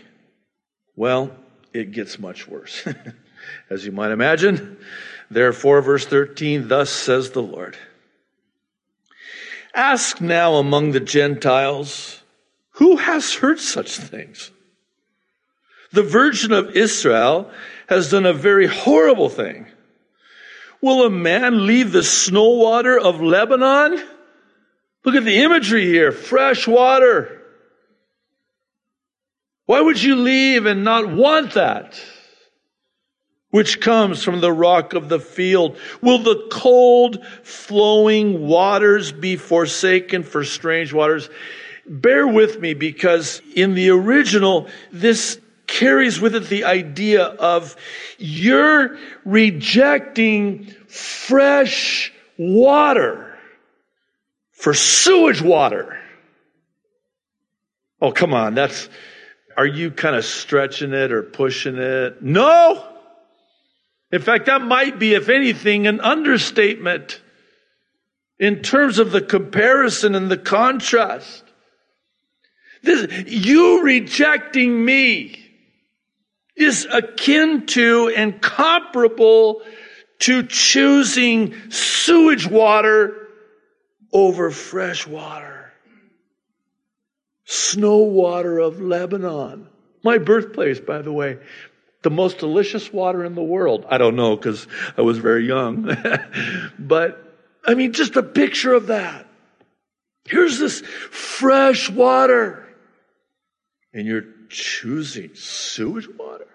Well, 0.95 1.31
it 1.73 1.91
gets 1.91 2.19
much 2.19 2.47
worse. 2.47 2.85
As 3.69 3.85
you 3.85 3.91
might 3.91 4.11
imagine. 4.11 4.77
Therefore, 5.29 5.81
verse 5.81 6.05
13, 6.05 6.67
thus 6.67 6.89
says 6.89 7.31
the 7.31 7.41
Lord. 7.41 7.77
Ask 9.73 10.19
now 10.19 10.55
among 10.55 10.91
the 10.91 10.99
Gentiles, 10.99 12.21
who 12.71 12.97
has 12.97 13.35
heard 13.35 13.59
such 13.59 13.97
things? 13.97 14.51
The 15.91 16.03
Virgin 16.03 16.51
of 16.51 16.75
Israel 16.75 17.49
has 17.87 18.11
done 18.11 18.25
a 18.25 18.33
very 18.33 18.67
horrible 18.67 19.29
thing. 19.29 19.67
Will 20.81 21.05
a 21.05 21.09
man 21.09 21.65
leave 21.65 21.91
the 21.91 22.03
snow 22.03 22.49
water 22.49 22.99
of 22.99 23.21
Lebanon? 23.21 24.03
Look 25.03 25.15
at 25.15 25.23
the 25.23 25.39
imagery 25.39 25.85
here. 25.85 26.11
Fresh 26.11 26.67
water. 26.67 27.41
Why 29.65 29.81
would 29.81 30.01
you 30.01 30.15
leave 30.15 30.65
and 30.65 30.83
not 30.83 31.11
want 31.11 31.53
that? 31.53 31.99
Which 33.49 33.79
comes 33.79 34.23
from 34.23 34.41
the 34.41 34.51
rock 34.51 34.93
of 34.93 35.09
the 35.09 35.19
field. 35.19 35.77
Will 36.01 36.19
the 36.19 36.47
cold 36.51 37.25
flowing 37.43 38.47
waters 38.47 39.11
be 39.11 39.35
forsaken 39.35 40.23
for 40.23 40.43
strange 40.43 40.93
waters? 40.93 41.29
Bear 41.85 42.27
with 42.27 42.59
me 42.59 42.73
because 42.73 43.41
in 43.55 43.73
the 43.73 43.89
original, 43.89 44.67
this 44.91 45.39
carries 45.67 46.19
with 46.19 46.33
it 46.35 46.47
the 46.47 46.63
idea 46.63 47.23
of 47.23 47.75
you're 48.17 48.97
rejecting 49.25 50.73
fresh 50.87 52.11
water 52.37 53.37
for 54.51 54.73
sewage 54.73 55.41
water. 55.41 55.99
Oh, 58.01 58.11
come 58.11 58.33
on. 58.33 58.55
That's, 58.55 58.89
are 59.55 59.65
you 59.65 59.91
kind 59.91 60.15
of 60.15 60.25
stretching 60.25 60.93
it 60.93 61.11
or 61.11 61.23
pushing 61.23 61.77
it? 61.77 62.21
No. 62.21 62.87
In 64.11 64.21
fact, 64.21 64.45
that 64.45 64.61
might 64.61 64.99
be, 64.99 65.13
if 65.13 65.29
anything, 65.29 65.85
an 65.85 65.99
understatement 65.99 67.21
in 68.39 68.61
terms 68.61 68.99
of 68.99 69.11
the 69.11 69.21
comparison 69.21 70.15
and 70.15 70.29
the 70.29 70.37
contrast. 70.37 71.43
This, 72.83 73.25
you 73.27 73.83
rejecting 73.83 74.85
me 74.85 75.46
is 76.57 76.87
akin 76.91 77.67
to 77.67 78.11
and 78.15 78.41
comparable 78.41 79.61
to 80.19 80.43
choosing 80.43 81.53
sewage 81.69 82.47
water 82.47 83.27
over 84.11 84.49
fresh 84.49 85.05
water. 85.05 85.71
Snow 87.45 87.97
water 87.97 88.59
of 88.59 88.81
Lebanon. 88.81 89.67
My 90.03 90.17
birthplace, 90.17 90.79
by 90.79 91.01
the 91.01 91.13
way. 91.13 91.37
The 92.01 92.09
most 92.09 92.39
delicious 92.39 92.91
water 92.91 93.23
in 93.23 93.35
the 93.35 93.43
world. 93.43 93.85
I 93.89 93.97
don't 93.97 94.15
know 94.15 94.35
because 94.35 94.67
I 94.97 95.01
was 95.01 95.17
very 95.17 95.47
young. 95.47 95.95
but, 96.79 97.37
I 97.65 97.75
mean, 97.75 97.93
just 97.93 98.15
a 98.15 98.23
picture 98.23 98.73
of 98.73 98.87
that. 98.87 99.27
Here's 100.25 100.59
this 100.59 100.81
fresh 100.81 101.89
water. 101.89 102.67
And 103.93 104.05
you're 104.05 104.23
choosing 104.49 105.35
sewage 105.35 106.07
water? 106.17 106.47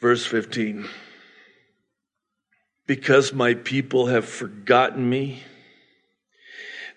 Verse 0.00 0.26
15 0.26 0.86
Because 2.86 3.32
my 3.32 3.54
people 3.54 4.06
have 4.06 4.26
forgotten 4.28 5.08
me, 5.08 5.42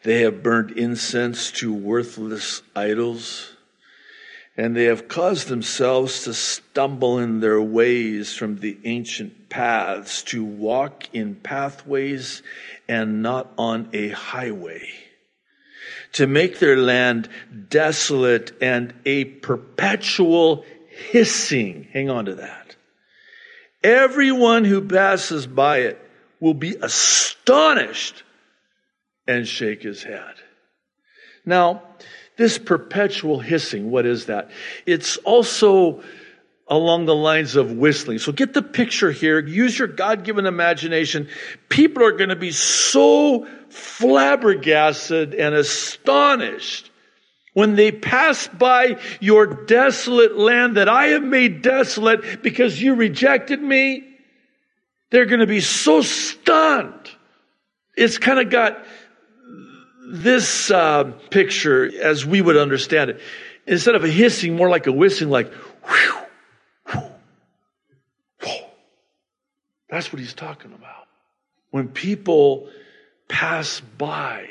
they 0.04 0.22
have 0.22 0.44
burned 0.44 0.72
incense 0.72 1.52
to 1.52 1.74
worthless 1.74 2.62
idols, 2.76 3.56
and 4.56 4.76
they 4.76 4.86
have 4.86 5.08
caused 5.08 5.48
themselves 5.48 6.24
to 6.24 6.34
stumble 6.34 7.20
in 7.20 7.40
their 7.40 7.62
ways 7.62 8.34
from 8.34 8.58
the 8.58 8.78
ancient 8.84 9.50
paths, 9.50 10.24
to 10.24 10.44
walk 10.44 11.14
in 11.14 11.36
pathways 11.36 12.44
and 12.88 13.22
not 13.22 13.52
on 13.58 13.90
a 13.94 14.10
highway 14.10 15.07
to 16.14 16.28
make 16.28 16.60
their 16.60 16.78
land 16.78 17.30
desolate 17.70 18.52
and 18.62 18.94
a 19.06 19.26
perpetual 19.26 20.66
hissing. 21.12 21.88
Hang 21.92 22.10
on 22.10 22.26
to 22.26 22.36
that. 22.36 22.76
Everyone 23.84 24.66
who 24.66 24.82
passes 24.82 25.46
by 25.48 25.80
it 25.80 26.02
will 26.40 26.54
be 26.54 26.76
astonished 26.82 28.24
and 29.28 29.48
shake 29.48 29.84
his 29.84 30.04
head. 30.04 30.36
Now, 31.46 31.84
this 32.38 32.58
perpetual 32.58 33.40
hissing, 33.40 33.90
what 33.90 34.06
is 34.06 34.26
that? 34.26 34.52
It's 34.86 35.18
also 35.18 36.04
along 36.70 37.06
the 37.06 37.16
lines 37.16 37.56
of 37.56 37.72
whistling. 37.72 38.20
So 38.20 38.32
get 38.32 38.54
the 38.54 38.62
picture 38.62 39.12
here. 39.12 39.40
Use 39.40 39.80
your 39.80 39.88
God 39.88 40.24
given 40.24 40.46
imagination. 40.46 41.30
People 41.70 42.04
are 42.04 42.12
going 42.12 42.30
to 42.30 42.36
be 42.36 42.52
so 42.52 43.48
flabbergasted 43.70 45.34
and 45.34 45.56
astonished 45.56 46.92
when 47.54 47.76
they 47.76 47.92
pass 47.92 48.48
by 48.48 49.00
your 49.20 49.48
desolate 49.48 50.38
land 50.38 50.78
that 50.78 50.90
I 50.90 51.08
have 51.08 51.24
made 51.24 51.62
desolate 51.62 52.44
because 52.44 52.80
you 52.82 52.96
rejected 52.96 53.62
me. 53.62 54.04
They're 55.10 55.26
going 55.26 55.40
to 55.40 55.48
be 55.48 55.62
so 55.62 56.02
stunned. 56.02 57.10
It's 57.96 58.18
kind 58.18 58.40
of 58.40 58.50
got 58.50 58.86
this 60.10 60.70
uh, 60.70 61.06
picture 61.32 61.90
as 62.02 62.26
we 62.26 62.42
would 62.42 62.58
understand 62.58 63.12
it. 63.12 63.22
Instead 63.66 63.96
of 63.96 64.04
a 64.04 64.10
hissing, 64.10 64.56
more 64.56 64.70
like 64.70 64.88
a 64.88 64.92
whistling, 64.92 65.30
like, 65.30 65.52
whew, 65.54 66.27
That's 69.90 70.12
what 70.12 70.20
he's 70.20 70.34
talking 70.34 70.74
about. 70.74 71.08
When 71.72 71.90
people 71.90 72.70
pass 73.28 73.80
by, 73.80 74.48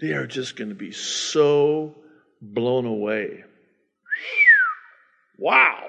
they 0.00 0.12
are 0.12 0.26
just 0.26 0.56
going 0.56 0.68
to 0.68 0.74
be 0.74 0.92
so 0.92 1.94
blown 2.40 2.86
away. 2.86 3.44
Wow. 5.38 5.88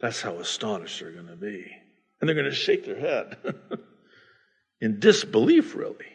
That's 0.00 0.20
how 0.20 0.34
astonished 0.36 1.00
they're 1.00 1.12
going 1.12 1.28
to 1.28 1.36
be. 1.36 1.66
And 2.20 2.28
they're 2.28 2.34
going 2.34 2.50
to 2.50 2.54
shake 2.54 2.84
their 2.84 2.98
head 2.98 3.36
in 4.80 5.00
disbelief, 5.00 5.74
really. 5.74 6.06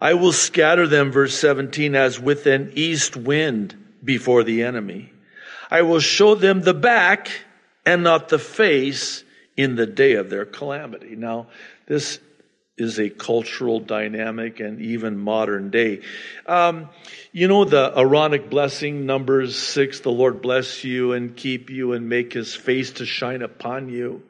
I 0.00 0.14
will 0.14 0.32
scatter 0.32 0.88
them, 0.88 1.12
verse 1.12 1.34
17, 1.38 1.94
as 1.94 2.18
with 2.18 2.46
an 2.46 2.72
east 2.74 3.16
wind 3.16 3.76
before 4.02 4.42
the 4.42 4.64
enemy. 4.64 5.12
I 5.70 5.82
will 5.82 6.00
show 6.00 6.34
them 6.34 6.62
the 6.62 6.74
back 6.74 7.30
and 7.86 8.02
not 8.02 8.28
the 8.28 8.38
face 8.38 9.22
in 9.56 9.76
the 9.76 9.86
day 9.86 10.14
of 10.14 10.30
their 10.30 10.44
calamity. 10.44 11.16
Now, 11.16 11.48
this 11.86 12.18
is 12.78 12.98
a 12.98 13.10
cultural 13.10 13.80
dynamic 13.80 14.60
and 14.60 14.80
even 14.80 15.18
modern 15.18 15.70
day. 15.70 16.00
Um, 16.46 16.88
you 17.30 17.46
know 17.48 17.64
the 17.64 17.92
Aaronic 17.96 18.48
blessing, 18.48 19.04
Numbers 19.04 19.56
6, 19.56 20.00
the 20.00 20.10
Lord 20.10 20.40
bless 20.40 20.82
you 20.82 21.12
and 21.12 21.36
keep 21.36 21.70
you 21.70 21.92
and 21.92 22.08
make 22.08 22.32
his 22.32 22.54
face 22.54 22.92
to 22.92 23.06
shine 23.06 23.42
upon 23.42 23.88
you. 23.88 24.22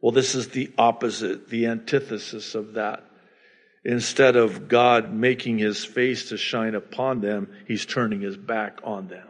Well, 0.00 0.12
this 0.12 0.34
is 0.34 0.48
the 0.48 0.72
opposite, 0.78 1.48
the 1.50 1.66
antithesis 1.66 2.54
of 2.54 2.74
that. 2.74 3.04
Instead 3.84 4.36
of 4.36 4.68
God 4.68 5.12
making 5.12 5.58
his 5.58 5.84
face 5.84 6.30
to 6.30 6.38
shine 6.38 6.74
upon 6.74 7.20
them, 7.20 7.50
he's 7.66 7.84
turning 7.84 8.20
his 8.20 8.36
back 8.36 8.80
on 8.84 9.08
them. 9.08 9.26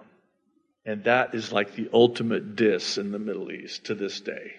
And 0.86 1.04
that 1.04 1.34
is 1.34 1.52
like 1.52 1.74
the 1.74 1.88
ultimate 1.92 2.56
diss 2.56 2.96
in 2.96 3.12
the 3.12 3.18
Middle 3.18 3.50
East 3.50 3.86
to 3.86 3.94
this 3.94 4.20
day 4.20 4.54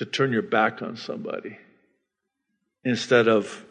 to 0.00 0.06
turn 0.06 0.32
your 0.32 0.40
back 0.40 0.80
on 0.80 0.96
somebody 0.96 1.58
instead 2.84 3.28
of 3.28 3.66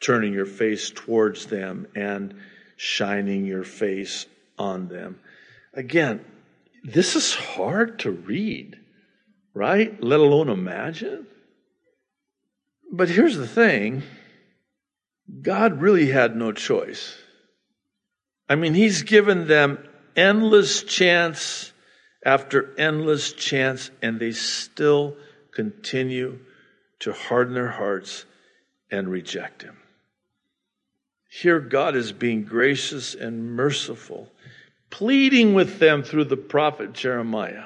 turning 0.00 0.32
your 0.32 0.46
face 0.46 0.92
towards 0.94 1.46
them 1.46 1.88
and 1.96 2.32
shining 2.76 3.44
your 3.44 3.64
face 3.64 4.26
on 4.56 4.86
them. 4.86 5.18
Again, 5.74 6.24
this 6.84 7.16
is 7.16 7.34
hard 7.34 7.98
to 7.98 8.12
read, 8.12 8.76
right? 9.52 10.00
Let 10.00 10.20
alone 10.20 10.48
imagine. 10.48 11.26
But 12.92 13.08
here's 13.08 13.36
the 13.36 13.48
thing 13.48 14.04
God 15.42 15.82
really 15.82 16.06
had 16.06 16.36
no 16.36 16.52
choice. 16.52 17.16
I 18.48 18.54
mean, 18.54 18.74
He's 18.74 19.02
given 19.02 19.48
them 19.48 19.84
endless 20.14 20.84
chance 20.84 21.72
after 22.24 22.72
endless 22.78 23.32
chance, 23.32 23.90
and 24.00 24.20
they 24.20 24.30
still 24.30 25.16
continue 25.52 26.38
to 27.00 27.12
harden 27.12 27.54
their 27.54 27.70
hearts 27.70 28.24
and 28.90 29.08
reject 29.08 29.62
Him. 29.62 29.76
Here, 31.30 31.60
God 31.60 31.96
is 31.96 32.12
being 32.12 32.44
gracious 32.44 33.14
and 33.14 33.56
merciful, 33.56 34.30
pleading 34.90 35.54
with 35.54 35.78
them 35.78 36.02
through 36.02 36.24
the 36.24 36.36
prophet 36.36 36.92
Jeremiah. 36.92 37.64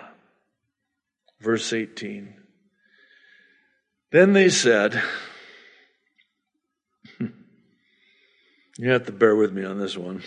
Verse 1.40 1.72
18. 1.72 2.32
Then 4.12 4.32
they 4.32 4.48
said, 4.48 5.02
You 8.78 8.90
have 8.90 9.06
to 9.06 9.12
bear 9.12 9.34
with 9.34 9.52
me 9.52 9.64
on 9.64 9.78
this 9.78 9.96
one. 9.96 10.22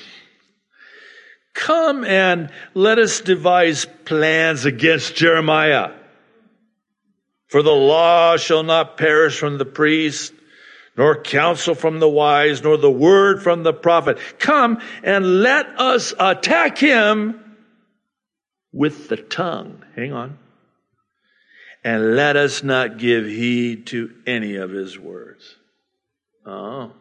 Come 1.54 2.04
and 2.04 2.52
let 2.74 3.00
us 3.00 3.22
devise 3.22 3.86
plans 4.06 4.66
against 4.66 5.16
Jeremiah 5.16 5.92
for 7.50 7.64
the 7.64 7.72
law 7.72 8.38
shall 8.38 8.64
not 8.64 8.98
perish 8.98 9.40
from 9.40 9.58
the 9.58 9.66
priest, 9.66 10.34
nor 10.96 11.22
counsel 11.22 11.76
from 11.76 12.00
the 12.00 12.10
wise, 12.10 12.64
nor 12.64 12.78
the 12.78 12.92
word 12.92 13.42
from 13.42 13.64
the 13.64 13.74
prophet. 13.74 14.20
Come 14.38 14.80
and 15.04 15.42
let 15.42 15.66
us 15.80 16.14
attack 16.20 16.78
him 16.78 17.58
with 18.72 19.10
the 19.10 19.18
tongue. 19.18 19.84
Hang 19.96 20.14
on. 20.14 20.38
And 21.84 22.16
let 22.16 22.36
us 22.36 22.64
not 22.64 22.98
give 22.98 23.26
heed 23.26 23.88
to 23.88 24.14
any 24.28 24.56
of 24.56 24.70
his 24.70 25.00
words. 25.00 25.56
Oh. 26.46 26.92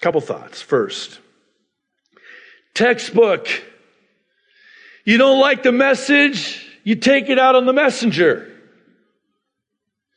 Couple 0.00 0.20
thoughts. 0.20 0.62
First, 0.62 1.18
textbook. 2.74 3.48
You 5.04 5.18
don't 5.18 5.40
like 5.40 5.62
the 5.62 5.72
message, 5.72 6.64
you 6.84 6.96
take 6.96 7.28
it 7.28 7.38
out 7.38 7.54
on 7.54 7.64
the 7.64 7.72
messenger. 7.72 8.52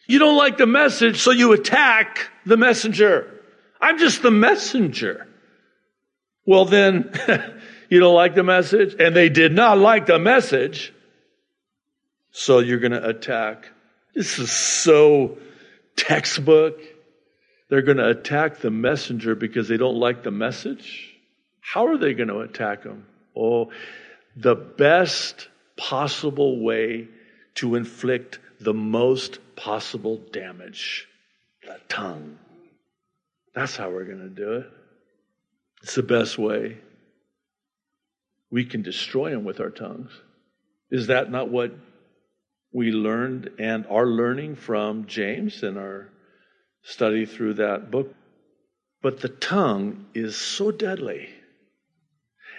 You 0.09 0.17
don't 0.17 0.37
like 0.37 0.57
the 0.57 0.65
message, 0.65 1.21
so 1.21 1.29
you 1.29 1.53
attack 1.53 2.31
the 2.43 2.57
messenger. 2.57 3.31
I'm 3.79 3.99
just 3.99 4.23
the 4.23 4.31
messenger. 4.31 5.27
Well, 6.47 6.65
then, 6.65 7.13
you 7.91 7.99
don't 7.99 8.15
like 8.15 8.33
the 8.33 8.41
message? 8.41 8.95
And 8.99 9.15
they 9.15 9.29
did 9.29 9.51
not 9.51 9.77
like 9.77 10.07
the 10.07 10.17
message. 10.17 10.91
So 12.31 12.57
you're 12.57 12.79
going 12.79 12.93
to 12.93 13.07
attack. 13.07 13.69
This 14.15 14.39
is 14.39 14.51
so 14.51 15.37
textbook. 15.95 16.81
They're 17.69 17.83
going 17.83 17.97
to 17.97 18.09
attack 18.09 18.61
the 18.61 18.71
messenger 18.71 19.35
because 19.35 19.67
they 19.67 19.77
don't 19.77 19.99
like 19.99 20.23
the 20.23 20.31
message. 20.31 21.15
How 21.61 21.85
are 21.85 21.99
they 21.99 22.15
going 22.15 22.29
to 22.29 22.39
attack 22.39 22.81
him? 22.81 23.05
Oh, 23.37 23.69
the 24.35 24.55
best 24.55 25.49
possible 25.77 26.59
way 26.63 27.09
to 27.55 27.75
inflict 27.75 28.39
the 28.59 28.73
most 28.73 29.37
possible 29.59 30.17
damage 30.31 31.07
the 31.63 31.77
tongue. 31.89 32.37
That's 33.53 33.75
how 33.75 33.89
we're 33.89 34.05
going 34.05 34.19
to 34.19 34.29
do 34.29 34.53
it. 34.53 34.67
It's 35.83 35.95
the 35.95 36.03
best 36.03 36.37
way. 36.37 36.77
We 38.49 38.63
can 38.63 38.81
destroy 38.81 39.31
them 39.31 39.43
with 39.43 39.59
our 39.59 39.69
tongues. 39.69 40.11
Is 40.89 41.07
that 41.07 41.29
not 41.29 41.49
what 41.49 41.73
we 42.71 42.91
learned 42.91 43.51
and 43.59 43.85
are 43.87 44.07
learning 44.07 44.55
from 44.55 45.07
James 45.07 45.61
in 45.61 45.77
our 45.77 46.09
study 46.83 47.25
through 47.25 47.55
that 47.55 47.91
book? 47.91 48.15
But 49.01 49.19
the 49.19 49.29
tongue 49.29 50.05
is 50.13 50.37
so 50.37 50.71
deadly 50.71 51.29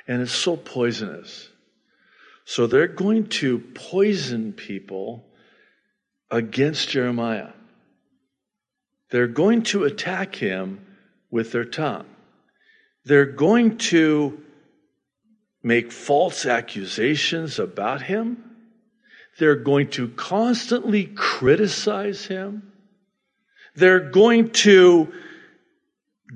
and 0.07 0.21
it's 0.21 0.33
so 0.33 0.57
poisonous. 0.57 1.49
So 2.45 2.67
they're 2.67 2.89
going 2.89 3.29
to 3.41 3.59
poison 3.59 4.53
people 4.53 5.25
against 6.31 6.89
Jeremiah. 6.89 7.51
They're 9.11 9.27
going 9.27 9.63
to 9.65 9.85
attack 9.85 10.37
him 10.37 10.81
with 11.31 11.53
their 11.53 11.65
tongue. 11.65 12.07
They're 13.05 13.27
going 13.27 13.79
to 13.79 14.41
make 15.63 15.93
false 15.93 16.47
accusations 16.47 17.59
about 17.59 18.03
him. 18.03 18.45
They're 19.39 19.57
going 19.57 19.91
to 19.91 20.09
constantly 20.09 21.07
criticize 21.07 22.27
him. 22.27 22.73
They're 23.75 24.11
going 24.11 24.51
to 24.51 25.13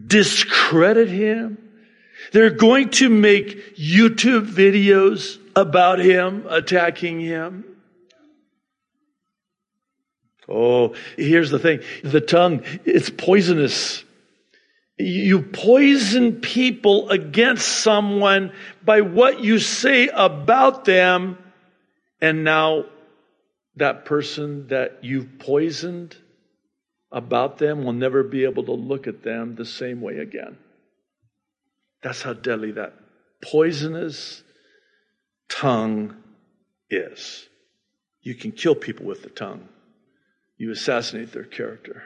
discredit 0.06 1.08
him. 1.08 1.58
They're 2.32 2.50
going 2.50 2.90
to 2.90 3.08
make 3.08 3.76
YouTube 3.76 4.46
videos 4.46 5.38
about 5.54 5.98
him, 5.98 6.46
attacking 6.48 7.20
him. 7.20 7.64
Oh, 10.48 10.94
here's 11.16 11.50
the 11.50 11.58
thing. 11.58 11.80
The 12.02 12.20
tongue, 12.20 12.62
it's 12.84 13.10
poisonous. 13.10 14.04
You 14.98 15.42
poison 15.42 16.40
people 16.40 17.10
against 17.10 17.66
someone 17.66 18.52
by 18.84 19.00
what 19.00 19.42
you 19.42 19.58
say 19.58 20.08
about 20.08 20.84
them. 20.84 21.38
And 22.20 22.44
now 22.44 22.84
that 23.76 24.04
person 24.04 24.68
that 24.68 24.98
you've 25.02 25.38
poisoned 25.38 26.16
about 27.10 27.58
them 27.58 27.84
will 27.84 27.92
never 27.92 28.22
be 28.22 28.44
able 28.44 28.64
to 28.64 28.72
look 28.72 29.06
at 29.06 29.22
them 29.22 29.56
the 29.56 29.64
same 29.64 30.00
way 30.00 30.18
again. 30.18 30.58
That's 32.02 32.22
how 32.22 32.34
deadly 32.34 32.72
that 32.72 32.94
poisonous 33.40 34.42
tongue 35.48 36.16
is. 36.90 37.48
You 38.22 38.34
can 38.34 38.52
kill 38.52 38.74
people 38.74 39.06
with 39.06 39.22
the 39.22 39.30
tongue. 39.30 39.68
You 40.64 40.70
assassinate 40.70 41.30
their 41.30 41.44
character. 41.44 42.04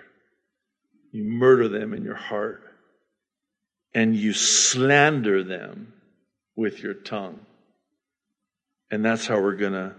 You 1.13 1.23
murder 1.23 1.69
them 1.69 1.95
in 1.95 2.03
your 2.03 2.17
heart. 2.17 2.61
And 3.95 4.17
you 4.17 4.33
slander 4.33 5.45
them 5.45 5.93
with 6.57 6.83
your 6.83 6.95
tongue. 6.95 7.39
And 8.91 9.05
that's 9.05 9.29
how 9.29 9.41
we're 9.41 9.55
going 9.55 9.75
to 9.75 9.95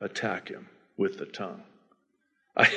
attack 0.00 0.48
him 0.48 0.70
with 0.96 1.18
the 1.18 1.26
tongue. 1.26 1.62
I, 2.56 2.72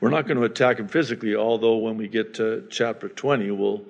we're 0.00 0.10
not 0.10 0.26
going 0.26 0.38
to 0.38 0.42
attack 0.42 0.80
him 0.80 0.88
physically, 0.88 1.36
although 1.36 1.76
when 1.76 1.96
we 1.96 2.08
get 2.08 2.34
to 2.34 2.66
chapter 2.68 3.08
20, 3.08 3.48
we'll, 3.52 3.84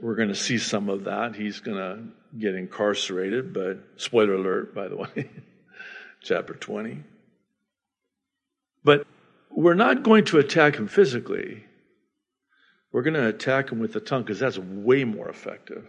we're 0.00 0.14
going 0.14 0.28
to 0.28 0.36
see 0.36 0.58
some 0.58 0.88
of 0.88 1.02
that. 1.06 1.34
He's 1.34 1.58
going 1.58 1.76
to 1.76 2.38
get 2.38 2.54
incarcerated, 2.54 3.52
but 3.52 3.80
spoiler 3.96 4.34
alert, 4.34 4.76
by 4.76 4.86
the 4.86 4.96
way, 4.96 5.28
chapter 6.22 6.54
20. 6.54 7.02
But 8.84 9.08
we're 9.50 9.74
not 9.74 10.02
going 10.02 10.24
to 10.26 10.38
attack 10.38 10.76
him 10.76 10.88
physically. 10.88 11.64
We're 12.92 13.02
going 13.02 13.14
to 13.14 13.28
attack 13.28 13.70
him 13.70 13.78
with 13.78 13.92
the 13.92 14.00
tongue 14.00 14.22
because 14.22 14.40
that's 14.40 14.58
way 14.58 15.04
more 15.04 15.28
effective. 15.28 15.86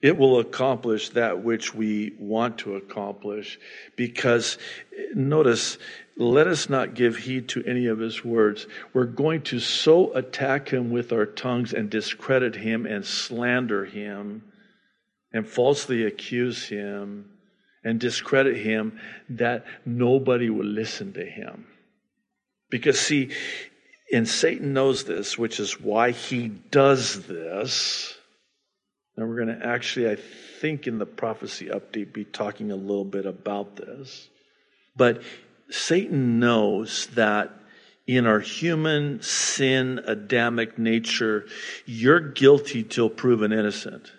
It 0.00 0.18
will 0.18 0.38
accomplish 0.38 1.10
that 1.10 1.42
which 1.42 1.74
we 1.74 2.12
want 2.18 2.58
to 2.58 2.76
accomplish 2.76 3.58
because, 3.96 4.58
notice, 5.14 5.78
let 6.16 6.46
us 6.46 6.68
not 6.68 6.94
give 6.94 7.16
heed 7.16 7.48
to 7.50 7.64
any 7.64 7.86
of 7.86 7.98
his 7.98 8.22
words. 8.22 8.66
We're 8.92 9.06
going 9.06 9.42
to 9.44 9.60
so 9.60 10.12
attack 10.12 10.68
him 10.68 10.90
with 10.90 11.12
our 11.12 11.24
tongues 11.24 11.72
and 11.72 11.88
discredit 11.88 12.54
him 12.54 12.84
and 12.84 13.04
slander 13.04 13.86
him 13.86 14.42
and 15.32 15.48
falsely 15.48 16.04
accuse 16.04 16.68
him 16.68 17.30
and 17.82 17.98
discredit 17.98 18.58
him 18.58 19.00
that 19.30 19.64
nobody 19.86 20.50
will 20.50 20.66
listen 20.66 21.14
to 21.14 21.24
him. 21.24 21.66
Because, 22.74 22.98
see, 22.98 23.30
and 24.12 24.28
Satan 24.28 24.72
knows 24.72 25.04
this, 25.04 25.38
which 25.38 25.60
is 25.60 25.80
why 25.80 26.10
he 26.10 26.48
does 26.48 27.24
this. 27.28 28.12
And 29.16 29.28
we're 29.28 29.44
going 29.44 29.56
to 29.60 29.64
actually, 29.64 30.10
I 30.10 30.16
think, 30.60 30.88
in 30.88 30.98
the 30.98 31.06
prophecy 31.06 31.66
update, 31.66 32.12
be 32.12 32.24
talking 32.24 32.72
a 32.72 32.74
little 32.74 33.04
bit 33.04 33.26
about 33.26 33.76
this. 33.76 34.28
But 34.96 35.22
Satan 35.70 36.40
knows 36.40 37.06
that 37.14 37.52
in 38.08 38.26
our 38.26 38.40
human 38.40 39.22
sin, 39.22 40.00
Adamic 40.04 40.76
nature, 40.76 41.46
you're 41.86 42.18
guilty 42.18 42.82
till 42.82 43.08
proven 43.08 43.52
innocent. 43.52 44.10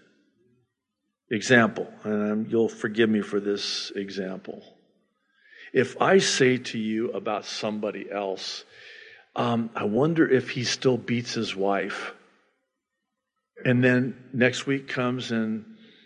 Example, 1.30 1.92
and 2.06 2.50
you'll 2.50 2.70
forgive 2.70 3.10
me 3.10 3.20
for 3.20 3.42
this 3.42 3.92
example. 3.98 4.64
If 5.76 6.02
I 6.02 6.20
say 6.20 6.58
to 6.58 6.80
you 6.80 7.12
about 7.12 7.44
somebody 7.44 8.10
else, 8.10 8.64
um, 9.36 9.70
I 9.76 9.84
wonder 9.84 10.26
if 10.26 10.50
he 10.50 10.64
still 10.64 10.96
beats 10.96 11.34
his 11.34 11.54
wife. 11.54 12.14
And 13.66 13.84
then 13.84 14.16
next 14.32 14.66
week 14.66 14.88
comes 14.88 15.34
and 15.34 15.66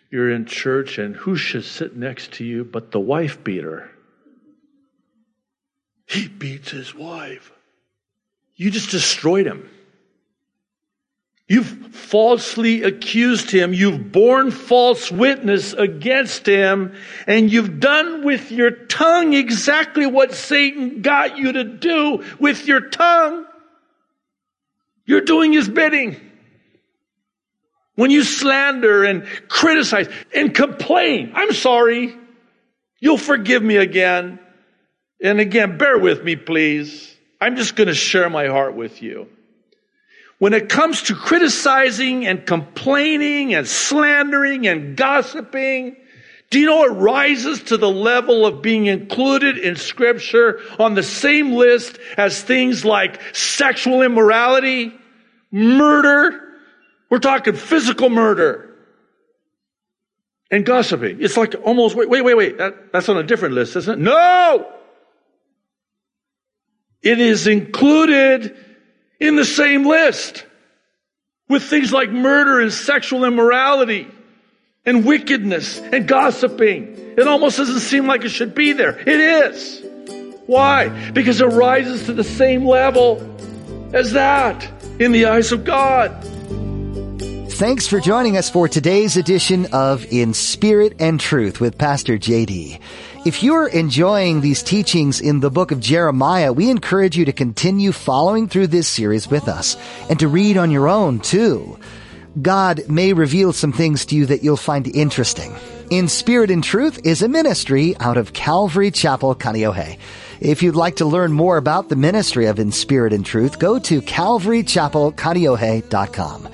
you're 0.10 0.32
in 0.32 0.48
church, 0.48 0.98
and 0.98 1.16
who 1.16 1.36
should 1.36 1.66
sit 1.66 1.96
next 1.96 2.34
to 2.34 2.44
you 2.44 2.64
but 2.66 2.92
the 2.92 3.00
wife 3.00 3.44
beater? 3.44 3.92
He 6.08 6.28
beats 6.28 6.72
his 6.72 6.96
wife. 6.96 7.52
You 8.56 8.72
just 8.72 8.90
destroyed 8.90 9.46
him. 9.46 9.70
You've 11.50 11.96
falsely 11.96 12.84
accused 12.84 13.50
him. 13.50 13.74
You've 13.74 14.12
borne 14.12 14.52
false 14.52 15.12
witness 15.12 15.74
against 15.74 16.46
him. 16.46 16.94
And 17.26 17.52
you've 17.52 17.80
done 17.80 18.24
with 18.24 18.52
your 18.52 18.70
tongue 18.70 19.34
exactly 19.34 20.06
what 20.06 20.36
Satan 20.36 21.02
got 21.02 21.40
you 21.40 21.54
to 21.54 21.64
do 21.64 22.24
with 22.40 22.68
your 22.68 22.90
tongue. 22.90 23.48
You're 25.08 25.22
doing 25.22 25.52
his 25.52 25.68
bidding. 25.68 26.18
When 27.96 28.12
you 28.12 28.24
slander 28.24 29.04
and 29.04 29.26
criticize 29.48 30.08
and 30.34 30.54
complain, 30.54 31.32
I'm 31.34 31.52
sorry. 31.52 32.16
You'll 33.00 33.18
forgive 33.18 33.64
me 33.64 33.78
again. 33.78 34.38
And 35.20 35.40
again, 35.40 35.80
bear 35.80 35.98
with 35.98 36.24
me, 36.24 36.36
please. 36.36 37.12
I'm 37.42 37.56
just 37.56 37.76
going 37.76 37.88
to 37.88 37.96
share 37.96 38.30
my 38.30 38.48
heart 38.48 38.76
with 38.76 39.02
you. 39.02 39.28
When 40.40 40.54
it 40.54 40.70
comes 40.70 41.04
to 41.04 41.16
criticizing 41.16 42.26
and 42.26 42.46
complaining 42.46 43.54
and 43.54 43.68
slandering 43.68 44.68
and 44.68 44.96
gossiping, 44.96 45.98
do 46.50 46.60
you 46.60 46.66
know 46.66 46.86
it 46.86 46.94
rises 46.94 47.64
to 47.64 47.78
the 47.78 47.90
level 47.90 48.46
of 48.46 48.62
being 48.62 48.86
included 48.88 49.58
in 49.58 49.76
scripture 49.76 50.62
on 50.80 50.96
the 50.96 51.04
same 51.04 51.52
list 51.52 52.00
as 52.18 52.42
things 52.42 52.84
like 52.86 53.22
sexual 53.36 54.02
immorality, 54.02 54.94
murder? 55.52 56.42
We're 57.10 57.20
talking 57.20 57.54
physical 57.54 58.10
murder 58.10 58.74
and 60.50 60.66
gossiping. 60.66 61.22
It's 61.22 61.36
like 61.36 61.54
almost, 61.64 61.96
wait, 61.98 62.10
wait, 62.10 62.24
wait, 62.24 62.38
wait. 62.38 62.58
That, 62.60 62.94
that's 62.94 63.10
on 63.10 63.18
a 63.18 63.24
different 63.24 63.56
list, 63.56 63.76
isn't 63.76 64.00
it? 64.00 64.02
No! 64.02 64.72
It 67.02 67.20
is 67.20 67.46
included 67.46 68.58
in 69.20 69.36
the 69.36 69.46
same 69.46 69.86
list 69.86 70.46
with 71.48 71.64
things 71.64 71.92
like 71.92 72.10
murder 72.10 72.60
and 72.60 72.72
sexual 72.72 73.26
immorality 73.26 74.08
and 74.86 75.06
wickedness 75.06 75.80
and 75.80 76.08
gossiping. 76.08 76.96
It 77.18 77.28
almost 77.28 77.58
doesn't 77.58 77.82
seem 77.82 78.08
like 78.08 78.24
it 78.24 78.30
should 78.30 78.56
be 78.56 78.74
there. 78.74 78.98
It 78.98 79.08
is. 79.08 79.84
Why? 80.46 81.12
Because 81.12 81.42
it 81.42 81.48
rises 81.48 82.06
to 82.06 82.14
the 82.14 82.24
same 82.24 82.66
level 82.66 83.20
as 83.94 84.14
that 84.14 84.68
in 85.00 85.12
the 85.12 85.26
eyes 85.26 85.52
of 85.52 85.64
God. 85.64 86.12
Thanks 87.52 87.88
for 87.88 88.00
joining 88.00 88.38
us 88.38 88.50
for 88.50 88.70
today's 88.70 89.18
edition 89.18 89.68
of 89.74 90.06
In 90.14 90.34
Spirit 90.34 90.96
and 91.00 91.20
Truth 91.20 91.60
with 91.60 91.78
Pastor 91.78 92.18
JD. 92.18 92.80
If 93.26 93.44
you're 93.44 93.68
enjoying 93.68 94.40
these 94.40 94.64
teachings 94.64 95.20
in 95.20 95.42
the 95.42 95.52
book 95.52 95.72
of 95.72 95.82
Jeremiah, 95.82 96.54
we 96.54 96.70
encourage 96.70 97.18
you 97.18 97.26
to 97.26 97.34
continue 97.34 97.92
following 97.92 98.48
through 98.48 98.68
this 98.68 98.88
series 98.88 99.28
with 99.28 99.50
us 99.50 99.76
and 100.10 100.18
to 100.20 100.30
read 100.30 100.56
on 100.56 100.72
your 100.72 100.88
own 100.88 101.20
too. 101.20 101.78
God 102.42 102.84
may 102.88 103.12
reveal 103.12 103.52
some 103.52 103.74
things 103.74 104.06
to 104.06 104.16
you 104.16 104.26
that 104.28 104.42
you'll 104.42 104.56
find 104.56 104.88
interesting. 104.88 105.54
In 105.90 106.08
Spirit 106.08 106.50
and 106.50 106.64
Truth 106.64 107.02
is 107.04 107.22
a 107.22 107.28
ministry 107.28 107.94
out 108.00 108.16
of 108.16 108.32
Calvary 108.32 108.90
Chapel, 108.90 109.36
Kaneohe. 109.36 109.98
If 110.40 110.64
you'd 110.64 110.78
like 110.78 110.96
to 110.98 111.06
learn 111.06 111.34
more 111.34 111.58
about 111.58 111.90
the 111.90 111.98
ministry 111.98 112.46
of 112.46 112.58
In 112.58 112.72
Spirit 112.72 113.12
and 113.12 113.26
Truth, 113.26 113.60
go 113.60 113.80
to 113.80 114.02
calvarychapelkaneohe.com. 114.02 116.50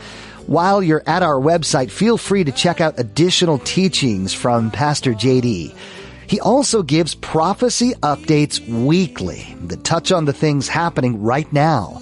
While 0.47 0.81
you're 0.81 1.03
at 1.05 1.21
our 1.21 1.39
website, 1.39 1.91
feel 1.91 2.17
free 2.17 2.43
to 2.43 2.51
check 2.51 2.81
out 2.81 2.99
additional 2.99 3.59
teachings 3.59 4.33
from 4.33 4.71
Pastor 4.71 5.13
JD. 5.13 5.75
He 6.27 6.39
also 6.39 6.83
gives 6.83 7.15
prophecy 7.15 7.93
updates 8.01 8.65
weekly 8.67 9.55
that 9.65 9.83
touch 9.83 10.11
on 10.11 10.25
the 10.25 10.33
things 10.33 10.67
happening 10.67 11.21
right 11.21 11.51
now. 11.53 12.01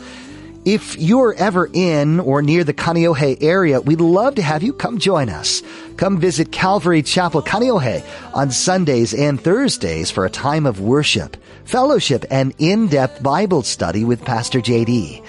If 0.65 0.97
you're 0.97 1.33
ever 1.33 1.69
in 1.73 2.21
or 2.21 2.41
near 2.41 2.63
the 2.63 2.73
Kaneohe 2.73 3.43
area, 3.43 3.81
we'd 3.81 3.99
love 3.99 4.35
to 4.35 4.41
have 4.41 4.63
you 4.63 4.71
come 4.71 4.97
join 4.97 5.27
us. 5.27 5.61
Come 5.97 6.21
visit 6.21 6.53
Calvary 6.53 7.03
Chapel 7.03 7.41
Kaneohe 7.41 8.01
on 8.33 8.49
Sundays 8.49 9.13
and 9.13 9.41
Thursdays 9.41 10.09
for 10.09 10.25
a 10.25 10.29
time 10.29 10.65
of 10.65 10.79
worship, 10.79 11.35
fellowship, 11.65 12.23
and 12.31 12.53
in-depth 12.59 13.21
Bible 13.21 13.63
study 13.63 14.05
with 14.05 14.23
Pastor 14.23 14.61
JD. 14.61 15.21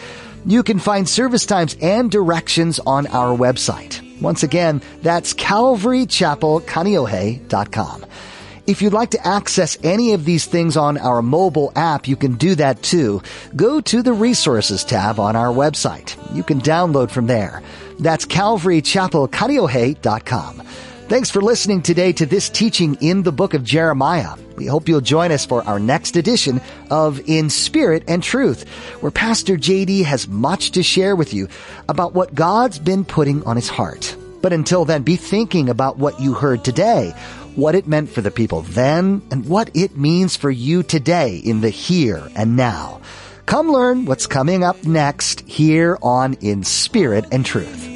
You 0.47 0.63
can 0.63 0.79
find 0.79 1.09
service 1.09 1.47
times 1.47 1.77
and 1.83 2.13
directions 2.13 2.79
on 2.79 3.09
our 3.09 3.37
website. 3.37 4.01
Once 4.21 4.45
again, 4.45 4.83
that's 5.03 5.35
calvarychapelkaneohe.com. 5.35 8.07
If 8.67 8.81
you'd 8.81 8.95
like 8.95 9.11
to 9.11 9.27
access 9.27 9.77
any 9.85 10.15
of 10.15 10.25
these 10.25 10.47
things 10.47 10.79
on 10.79 10.97
our 10.97 11.21
mobile 11.21 11.71
app, 11.77 12.09
you 12.09 12.17
can 12.17 12.37
do 12.37 12.55
that 12.55 12.83
too. 12.83 13.21
Go 13.55 13.83
to 13.83 14.03
the 14.03 14.15
resources 14.15 14.85
tab 14.85 15.21
on 15.21 15.37
our 15.37 15.53
website. 15.53 16.17
You 16.35 16.43
can 16.43 16.63
download 16.63 17.11
from 17.11 17.27
there. 17.27 17.63
That's 17.99 18.25
calvarychapelkaneohe.com. 18.25 20.63
Thanks 21.09 21.31
for 21.31 21.43
listening 21.43 21.83
today 21.83 22.15
to 22.15 22.25
this 22.25 22.49
teaching 22.49 22.97
in 23.03 23.23
the 23.23 23.33
book 23.33 23.53
of 23.53 23.65
Jeremiah. 23.65 24.35
We 24.57 24.65
hope 24.65 24.89
you'll 24.89 25.03
join 25.03 25.31
us 25.31 25.45
for 25.45 25.63
our 25.65 25.79
next 25.79 26.17
edition 26.17 26.63
of 26.91 27.21
In 27.29 27.51
Spirit 27.51 28.05
and 28.09 28.23
Truth, 28.23 28.67
where 29.03 29.13
Pastor 29.13 29.59
JD 29.59 30.05
has 30.05 30.27
much 30.27 30.71
to 30.71 30.83
share 30.83 31.15
with 31.15 31.35
you 31.35 31.49
about 31.87 32.15
what 32.15 32.35
God's 32.35 32.79
been 32.79 33.05
putting 33.05 33.45
on 33.45 33.57
his 33.57 33.69
heart. 33.69 34.17
But 34.41 34.55
until 34.55 34.87
then, 34.87 35.03
be 35.03 35.17
thinking 35.17 35.69
about 35.69 35.99
what 35.99 36.19
you 36.21 36.33
heard 36.33 36.65
today, 36.65 37.13
what 37.57 37.75
it 37.75 37.87
meant 37.87 38.11
for 38.11 38.21
the 38.21 38.31
people 38.31 38.63
then, 38.63 39.23
and 39.31 39.49
what 39.49 39.71
it 39.75 39.97
means 39.97 40.37
for 40.37 40.51
you 40.51 40.83
today 40.83 41.37
in 41.37 41.61
the 41.61 41.71
here 41.71 42.29
and 42.35 42.57
now. 42.57 43.01
Come 43.47 43.71
learn 43.71 44.07
what's 44.07 44.27
coming 44.27 44.65
up 44.65 44.85
next 44.85 45.41
here 45.41 45.99
on 46.03 46.35
In 46.41 46.65
Spirit 46.65 47.27
and 47.31 47.45
Truth. 47.45 47.91